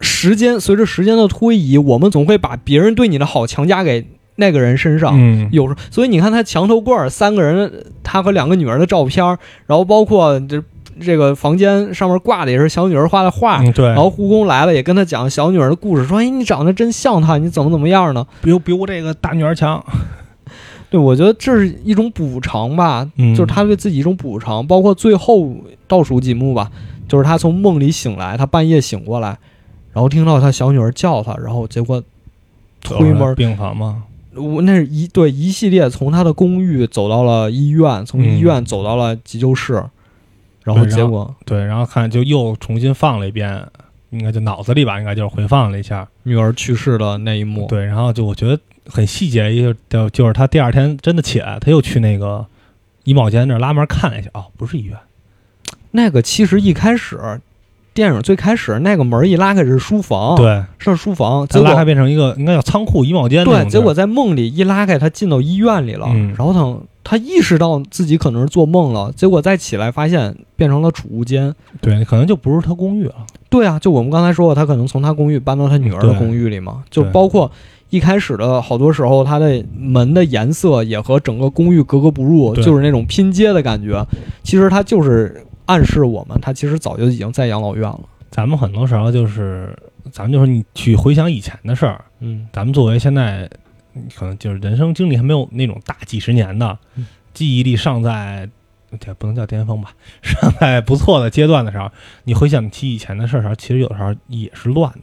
[0.00, 5.12] 时间随着时间的推移，我们总会把别人对你的好强加给那个人身上。
[5.14, 10.62] 嗯，有时候，所以你看他墙头柜儿三个人，他和两个女儿的照片儿，然后包括这
[11.00, 13.60] 这个房间上面挂的也是小女儿画的画。
[13.60, 13.86] 嗯，对。
[13.86, 19.84] 然后护工来了，也跟他讲小女儿的故事，说：“哎，你长得真像她，你怎么怎么样呢比比我这个大女儿强。？”
[20.92, 24.66] 对，我觉得这是一种补偿吧，嗯就是他对自己一种补偿。
[24.66, 25.50] 包括最后
[25.88, 26.70] 倒数几幕吧，
[27.08, 29.38] 就是他从梦里醒来，他半夜醒过来，
[29.94, 32.02] 然后听到他小女儿叫他，然后结果
[32.82, 34.04] 推门，病房吗？
[34.34, 39.82] 我那是一对一系列从他的公寓走到了医院，从医院走到了急救室，
[40.62, 43.66] 然后结果对，然后看就又重新放了一遍，
[44.10, 46.06] 应该就脑子里吧，应该就是回放了一下。
[46.22, 52.44] 女儿去世的那一幕，对，然后就我觉得很细节，一个就就是他第二天真的起来，他又去那个
[53.04, 54.96] 衣帽间那儿拉门看了一下，哦，不是医院，
[55.92, 57.40] 那个其实一开始
[57.94, 71.54] 电影最开始那个门一拉开是书房，，对，是书房，结他拉开变成一个应该叫仓库衣帽间对，结果在梦里一拉开，他进到医院里了，嗯然后他他意识到自己可能是做梦了，结果再起来发现变成了储物间。
[71.80, 73.14] 对，可能就不是他公寓了。
[73.50, 77.50] 对啊，就我们刚才说过，他可能从他公寓搬到他女儿的公寓里嘛，就包括
[77.92, 84.02] 一开始的好多时候，它的门的颜色也和整个公寓格格不入，就是那种拼接的感觉。
[84.42, 88.00] 其实它就是暗示我们，它其实早就已经在养老院了。
[88.30, 89.76] 咱们很多时候就是，
[90.10, 93.46] 咱们就是你去回想以前的事儿，嗯，咱们作为现在
[94.16, 98.48] 可能就是人生经历还没有那种大几十年的嗯，记忆力尚在。
[99.06, 101.90] 也不能叫巅峰吧， 尚在不错的阶段的时候，
[102.24, 105.00] 你回想起以前的事儿的时候，其实有时候也是乱的，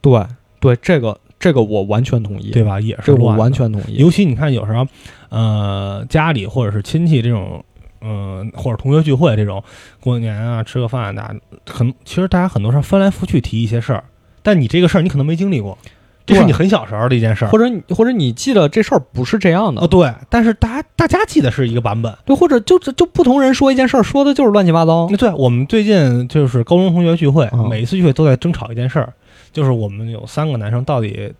[0.00, 0.26] 对
[0.58, 2.80] 对，这个这个我完全同意，对吧？
[2.80, 3.34] 也是这个我。
[3.34, 3.96] 完全同意。
[3.96, 4.86] 尤其你看，有时候，
[5.28, 7.64] 呃，家里或者是亲戚这种，
[8.00, 9.60] 嗯、或者同学聚会这种，
[10.00, 11.34] 过年啊吃个饭的，
[11.68, 14.04] 很其实大家很多时候翻来覆去提一些事儿，
[14.44, 15.76] 但你这个事儿你可能没经历过，
[16.24, 17.58] 这是你很小时候的一件事儿或。
[17.58, 22.16] 者你或者你记得这事儿不是这样的，哦，对，但是大家大家记得是一个版本。
[22.24, 25.16] 对，或者就就不同人说一件事儿，说的就是乱七八糟那。
[25.16, 29.12] 对，我们最近就是高中同学聚会，嗯每一次聚会都在争吵一件事儿，
[29.52, 31.32] 就是我们有三个男生到底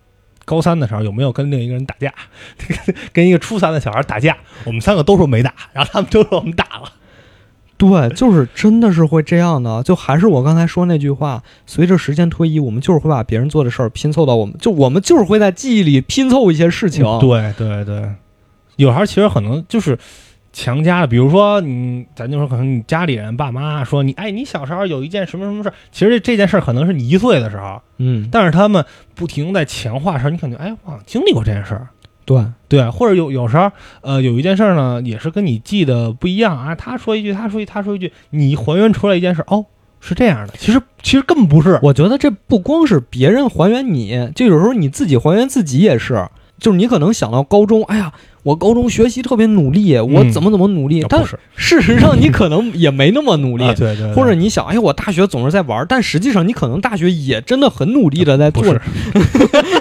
[0.45, 2.13] 高三的时候有没有跟另一个人打架，
[3.11, 6.91] 跟一个初三的小孩打架，我们三个都说没打，然后他们都说我们打了。
[7.75, 9.83] 对，就是真的是会这样的。
[9.83, 17.03] 就还是我刚才说那句话，随着时间推移，我们就是会把别人做的事儿拼凑到我们，就我们就是会在记忆里拼凑一些事情。
[17.05, 18.09] 嗯对对对，
[18.77, 19.97] 有时候其实可能就是
[20.53, 28.85] 强加的，比如说你，咱就说可能你家里人爸妈说你，哎，你小时候有一件什么什么事儿，其实这这件事儿可能是你一岁的时候，嗯，但是他们
[29.15, 31.87] 不停在强化的时候，你感觉哎，我好像经历过这件事儿。
[32.25, 33.69] 对，对，或者有有时候，
[34.01, 36.73] 呃，有一件事儿呢，也是跟你记得不一样啊。
[36.73, 39.65] 他说一句，他说一句，他说一句，你还原出来一件事，哦，
[39.99, 40.53] 是这样的。
[40.57, 41.79] 其实其实根本不是。
[41.81, 46.25] 我觉得这不光是别人还原你，就有时候你自己还原自己也是。
[46.59, 51.25] 就是你可能想到高中，哎呀，我高中学习特别努力，我怎么怎么努力，但
[51.55, 53.63] 事实上你可能也没那么努力。
[53.63, 58.81] 啊，对对对，或者你想，哎，我大学总是在玩，但实际上你可能大学也真的很努力的在做不是，，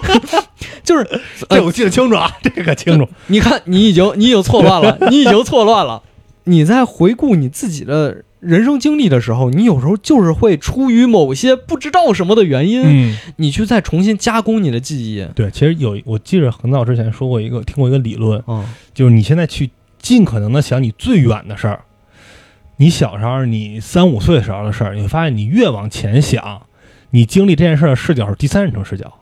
[0.84, 1.06] 就是
[1.50, 3.08] 这我记得清楚啊，这个清楚。
[3.26, 6.02] 你看，你已经你已经错乱了，你已经错乱了。
[6.44, 15.24] 你在回顾你自己的人生经历的时候，你有时候就是会出于某些不知道什么的原因，嗯，你去再重新加工你的记忆。
[15.36, 18.66] 对，其实有我记得很早之前说过一个，听过一个理论，嗯。
[18.92, 21.84] 就是你现在去尽可能的想你最远的事儿，
[22.78, 26.62] 你小时候你三五岁时候的事儿，你会发现你越往前想，
[27.10, 29.12] 你经历这件事儿的视角是第三人称视角，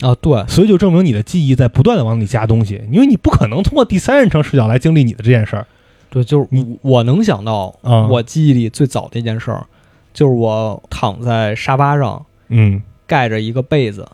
[0.00, 5.66] 啊，对，所以就证明你的记忆在不断的往里加东西，因为你不可能通过第三人称视角来经历你的这件事儿
[6.10, 8.06] 对，就是你我能想到，啊。
[8.08, 9.64] 我记忆里最早的一件事儿，
[10.12, 14.06] 就是我躺在沙发上嗯盖着一个被子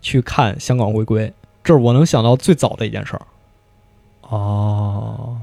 [0.00, 1.32] 去看香港回归，
[1.62, 3.22] 这是我能想到最早的一件事儿。
[4.22, 5.36] 哦，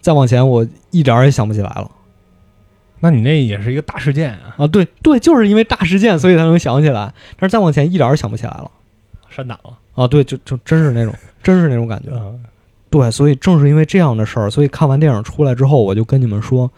[0.00, 1.90] 再往前，我一点儿也想不起来了
[3.00, 4.66] 那你那也是一个大事件啊，啊！
[4.66, 7.12] 对对，就是因为大事件，所以才能想起来。
[7.38, 8.70] 但是再往前，一点儿也想不起来了
[9.28, 9.78] 删档了。
[9.94, 10.08] 啊！
[10.08, 12.08] 对，就就真是那种，真是那种感觉。
[12.12, 12.42] 嗯
[12.96, 16.72] 对，所以正是因为这样的事儿，所以看完电影出来之后，我就跟你们说，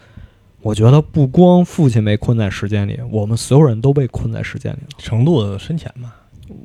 [0.61, 6.13] 我觉得不光父亲被困在时间里，我们所有人都被困在时间里了，程度的深浅吧。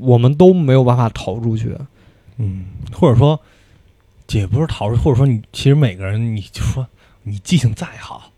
[0.01, 1.77] 我们都没有办法逃出去。
[2.39, 3.41] 嗯，或者说，
[4.31, 6.85] 也不是逃出，或者说你其实每个人，你就说
[7.23, 8.33] 你记性再好，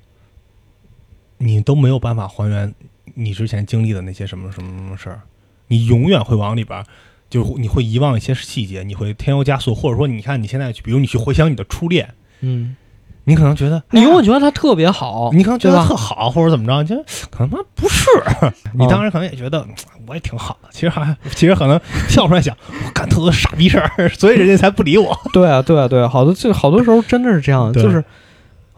[1.38, 2.74] 你都没有办法还原
[3.14, 5.22] 你之前经历的那些什么什么什么事儿，
[5.68, 6.84] 你永远会往里边
[7.40, 12.08] 儿，就你会遗忘一些细节，你会添油加醋，或者说你看你现在去，比如你去回想你的初恋，
[12.40, 12.76] 嗯，
[13.24, 16.96] 你可能觉得你永远觉得他特别好，你可能觉得特好，或者怎么着，就
[17.30, 18.08] 可能他妈不是，
[18.74, 19.74] 你当时可能也觉得嗯
[20.06, 25.18] 我也挺好的，其实还其实可能 跳出来想，我干特多傻逼事儿， 所以人家才不理我。
[25.32, 27.82] 对啊，对啊，对啊，好多就好多时候真的是这样，对。
[27.82, 28.04] 就是，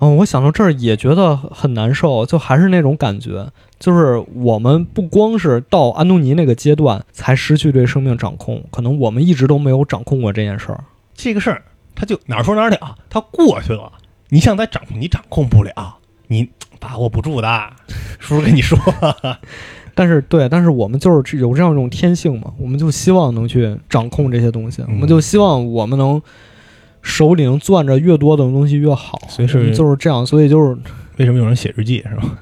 [0.00, 10.84] 嗯，我想到这儿也觉得很难受，就还是那种感觉，就是我们不光是到安东尼那个阶段才失去对生命掌控，可能我们一直都没有掌控过这件事儿。
[11.14, 11.62] 这个事儿，
[11.94, 13.90] 他就哪儿说哪儿了，他过去了，
[14.28, 15.96] 你想再掌控，你掌控不了，
[16.28, 17.70] 你把握不住的。
[18.20, 18.78] 叔叔跟你说，
[19.96, 26.22] 但是对，但是我们就是有这样一种天性嘛，我们就希望能去掌控这些东西，嗯我们就希望我们能
[27.02, 30.76] 手里能攥着越多的东西越好，所以是就是这样，所以就是
[31.16, 32.38] 为什么有人写日记是吧？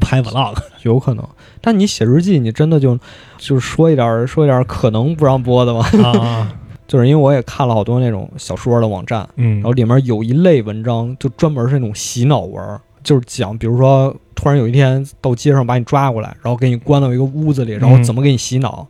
[0.00, 1.26] 拍 vlog，有可能。
[1.60, 2.98] 但你写日记，你真的就
[3.38, 5.84] 就是说一点儿说一点儿可能不让播的吗？
[6.04, 6.52] 啊，
[6.88, 18.86] 就是因为我也看了好多那种小说的网站，嗯然后里面有一类文章就专门是那种洗脑文，就是讲，比如说突然有一天到街上把你抓过来，然后给你关到一个屋子里，然后怎么给你洗脑。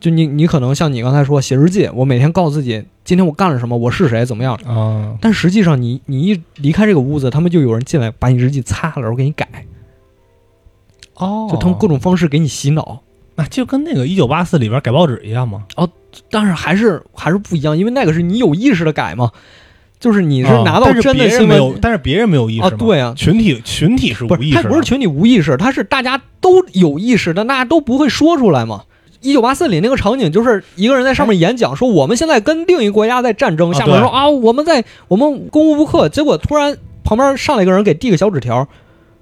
[0.00, 4.54] 就你你可能像你刚才说写日记，我每天告诉自己今天我干了什么，我是谁，怎么样。
[4.64, 9.48] 啊，但实际上你你一离开这个屋子，他们就有人进来把你日记擦了，然后给你改，
[11.14, 13.02] 哦就通过各种方式给你洗脑。
[13.34, 15.64] 那就跟那个一九八四里边改报纸一样吗？
[15.76, 15.88] 哦
[16.30, 19.30] 但是还是还是不一样，因为那个是你有意识的改嘛，
[20.00, 28.84] 就是你是啊拿到真的没有，但是别人没有意识啊，对啊，群体群体是无不他不是群体无意识，他是大家都有意识，但大家都不会说出来嘛。
[29.20, 38.66] 一九八四里那个场景就是一个人在上面演讲，说我们现在跟另一个国家在战争，啊下面说啊我们在我们攻无不克，结果突然旁边上来一个人给递个小纸条，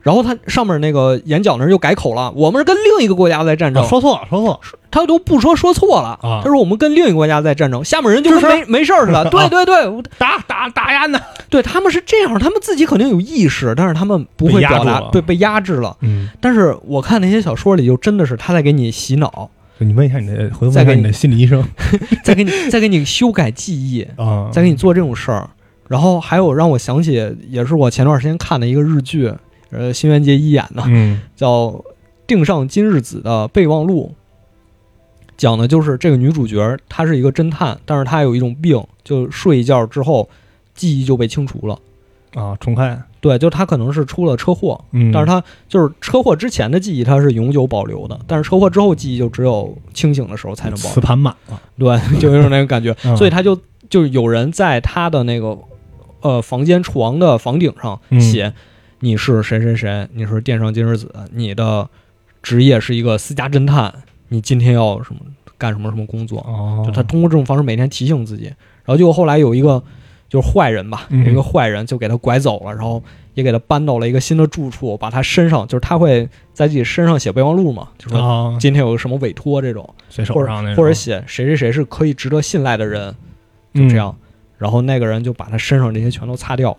[0.02, 3.82] 然后他上面那个演讲的人就改口了，我们是跟另一个国家在战争。
[3.82, 6.40] 啊，说错了，说错了，他都不说说错了，啊。
[6.42, 8.54] 他说我们跟另一个国家在战争，下面人就跟就是。
[8.56, 11.18] 没没事儿似的， 对对对， 打打打压呢，
[11.48, 15.96] 对他们是这样，他们自己肯定有意识，但是他们不会表达对，被压制了。
[16.02, 21.62] 嗯，但是我看那些小说里，就真的是他在给你洗脑，你问一下你的，回头再给你问一下你的心理医生
[22.24, 25.50] 再给你再给你修改记忆，啊，再给你做这种事儿。
[25.88, 27.12] 然后还有让我想起，
[27.48, 29.32] 也是我前段时间看的一个日剧，
[29.70, 31.68] 呃，新垣结衣演的，嗯 叫
[32.26, 34.14] 《定上今日子的备忘录》，
[35.36, 40.28] 讲的就是这个女主角，她是一个侦探，但是她有一种病，就睡一觉之后
[40.74, 41.78] 记忆就被清除了。
[42.36, 50.92] 啊，重开，对，就他可能是出了车祸，嗯，但是他就是车祸之前的记忆，他是永久保留的，但是车祸之后记忆就只有清醒的时候才能保留。
[50.92, 53.16] 磁盘满了，对， 就有种那个感觉，嗯。
[53.16, 53.58] 所以他就
[53.88, 55.58] 就有人在他的那个
[56.20, 58.20] 呃房间床的房顶上嗯。
[58.20, 58.52] 写、
[59.00, 61.88] 你是谁谁谁，你是电上今日子，你的
[62.42, 63.92] 职业是一个私家侦探，
[64.28, 65.20] 你今天要什么
[65.56, 69.82] 干什么什么工作，哦，就他通过这种方式每天提醒自己，然后结果后来有一个
[70.36, 79.88] 就是坏人吧，嗯有一个坏人就给他拐走了，然后也给他搬到了一个新的住处，把他身上就是他会在自己身上写备忘录嘛，就说啊，今天有个什么委托这种。
[80.28, 83.10] 或者或者写谁谁谁是可以值得信赖的人，
[83.74, 84.16] 就嗯这样。
[84.56, 86.78] 然后那个人就把他身上这些全都擦掉了。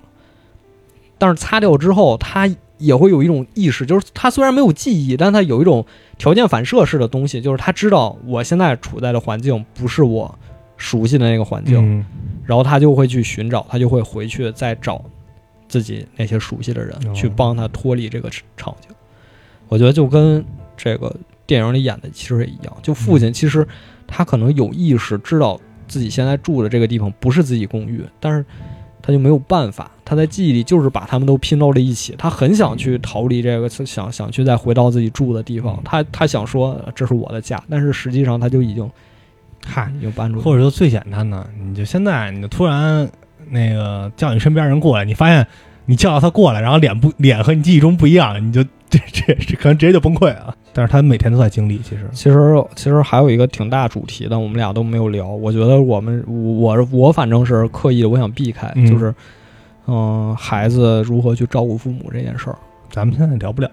[1.19, 5.85] 但是擦掉之后，他也会有一种意识，就是他虽然没有记忆，但他有一种
[6.17, 10.33] 条件反射式的东西，就是他知道我现在处在的环境不是我
[10.77, 12.05] 熟悉的那个环境，嗯
[12.47, 15.03] 然后他就会去寻找，他就会回去再找
[15.67, 18.89] 自己那些熟悉的人，哦去帮他脱离这个场景。
[19.67, 20.43] 我觉得就跟
[20.75, 21.13] 这个
[21.45, 23.67] 电影里演的其实也一样，就父亲其实
[24.07, 28.45] 他可能有意识知道自己现在住的这个地方不是自己公寓，但是
[29.01, 38.89] 他就没有办法，他在记忆里就是把他们都拼到了一起，他很想去逃离这个，想想去再回到自己住的地方嗯，他他想说这是我的家，但是实际上他就已经
[39.65, 43.09] 嗨，已经搬出去了，或者说最简单的，你就现在你就突然
[43.49, 45.45] 那个叫你身边人过来，你发现
[45.85, 50.55] 你叫到他过来，然后脸不脸和你记忆中不一样，你就 这这这可能直接就崩溃了。
[50.71, 55.27] 但是他每天都在经历，其实其实其实还有一个挺大主题的，我们俩都没有聊。
[55.27, 59.13] 我觉得我们我我反正是刻意的，我想避开，嗯就是
[59.87, 62.57] 嗯、孩子如何去照顾父母这件事儿。
[62.89, 63.69] 咱们现在聊不了。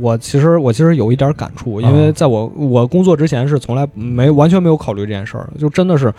[0.00, 2.12] 我其实我其实有一点感触，因为啊。
[2.12, 6.12] 在我我工作之前是从来没完全没有考虑这件事儿，就真的是，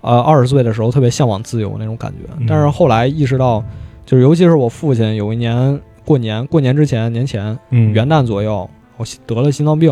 [0.00, 2.46] 呃，二十岁的时候特别向往自由那种感觉，嗯。
[2.46, 3.64] 但是后来意识到，
[4.04, 7.92] 就是尤其是我父亲有一年过年过年之前年前嗯。
[7.92, 9.90] 元旦左右，我得了心脏病，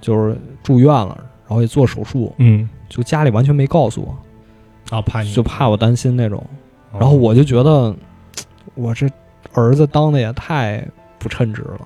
[0.00, 6.42] 就是住院了，然后也做手术，嗯，就家里完全没告诉我，啊，怕你就怕我担心那种，
[6.92, 6.98] 哦。
[6.98, 7.94] 然后我就觉得，
[8.74, 9.06] 我这
[9.52, 10.82] 儿子当的也太
[11.18, 11.80] 不称职了。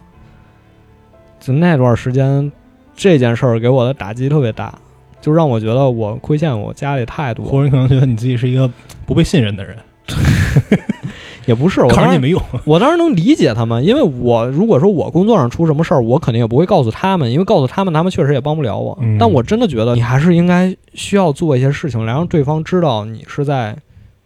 [1.40, 2.50] 就那段时间，
[2.96, 4.76] 这件事儿给我的打击特别大，
[5.20, 7.50] 就让我觉得我亏欠我家里太多了。
[7.50, 8.70] 或者你可能觉得你自己是一个
[9.06, 9.76] 不被信任的人，
[11.46, 12.42] 也不是，我 当时告诉你没用。
[12.64, 18.98] 我当然能理解他们，因为我如果说我工作上出什么事儿，我肯定也不会告诉他们，因为告诉他们，他们确实也帮不了我。
[19.00, 23.76] 嗯但我真的觉得你还是应该需要做一些事情，来让对方知道你是在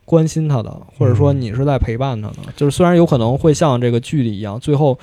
[0.04, 2.36] 关心他的，或者说嗯你是在陪伴他的。
[2.56, 4.98] 就是虽然有可能会像这个剧里一样，最后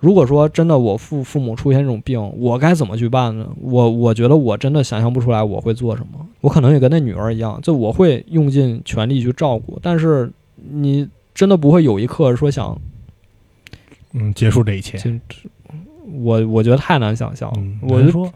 [0.00, 3.48] 如果说真的我父父母出现这种病，我该怎么去办呢？
[3.60, 6.24] 我我觉得我真的想象不出来我会做什么。
[6.40, 10.30] 我可能也跟那女儿一样，就我会用尽全力去照顾，但是
[10.70, 12.78] 你真的不会有一刻说想
[14.12, 15.20] 嗯，结束这一切。
[16.22, 17.56] 我我觉得太难想象了。
[17.58, 18.32] 嗯，我就说，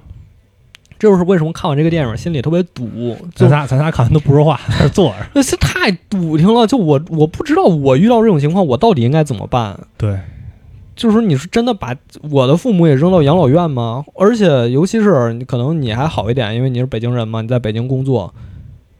[0.99, 5.27] 这就是为什么看完这个电影心里特别堵，就咱仨咱仨看完都不说话， 在那坐着。
[5.35, 6.67] 那是太堵挺了。
[6.67, 9.79] 就我我不知道我遇到这种情况，我到底应该怎么办？
[9.97, 10.19] 对，
[10.95, 11.97] 就是说，你是真的把
[12.31, 14.05] 我的父母也扔到养老院吗？
[14.15, 18.33] 而且，尤其是你可能你还好一点，因为你是北京人嘛，你在北京工作。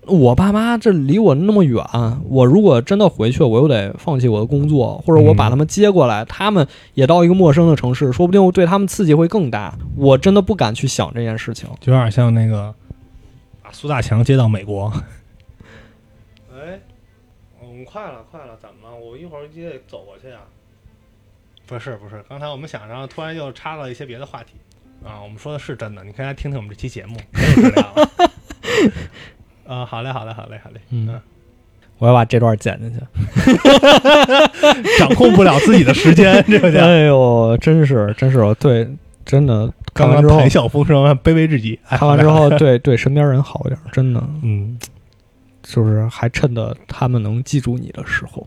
[0.07, 1.85] 我爸妈这离我那么远，
[2.29, 9.79] 我如果真的回去，我又得放弃我的工作，或者我把他们接过来，他们也到一个陌生的城市，说不定我对他们刺激会更大。
[9.97, 11.69] 我真的不敢去想这件事情。
[11.79, 12.75] 就有点像那个
[13.63, 14.93] 把苏大强接到美国。
[16.53, 16.81] 哎，
[17.61, 18.97] 我们快了，快了，怎么了？
[18.97, 20.41] 我一会儿也得走过去啊。
[21.73, 24.53] 不是不是，刚才我们想然后，突然又插了一些别的话题
[25.03, 25.23] 啊。
[25.23, 28.11] 我们说的是真的，你可以来听听我们这期节目， 没有质量了。
[29.75, 30.79] 啊，好嘞，好嘞，好嘞，好嘞。
[30.91, 31.19] 嗯，
[31.97, 32.99] 我要把这段剪进去。
[34.99, 38.87] 掌控不了自己的时间，这个叫 哎呦，真是真是，对，
[39.25, 41.81] 真的看完之后刚刚谈，笑风生，卑微至极。
[41.89, 44.79] 哎看完之，后，对对身边人好一点，真的嗯，
[45.63, 48.47] 就是还趁着他们能记住你的时候。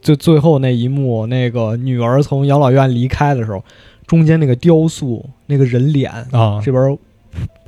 [0.00, 3.62] 就最后那一幕，那个女儿从养老院离开的时候，
[4.06, 6.98] 中间那个雕塑，那个人脸啊，这边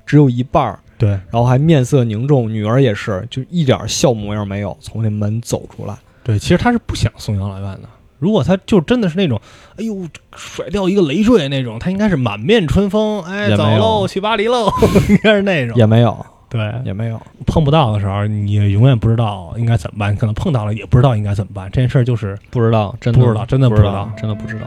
[0.07, 5.95] 只有一半儿，对，然后还面色凝重，女儿也是，就一点笑模样没有，从那门走出来。
[6.22, 7.89] 对，其实他是不想送养老院的。
[8.18, 9.41] 如果他就真的是那种，
[9.76, 10.07] 哎呦，
[10.37, 14.70] 甩掉一个累赘那种，他应该是满面春风，哎，走喽，去巴黎喽，
[15.09, 15.74] 应该是那种。
[15.76, 17.18] 也没有，对，也没有。
[17.46, 21.70] 碰不到的时候，你永远不知道应该怎么办，可能碰到了也不知道应该怎么办。
[21.70, 24.66] 这件事儿就是不知道，真的不知道真的不不知道真的不知道。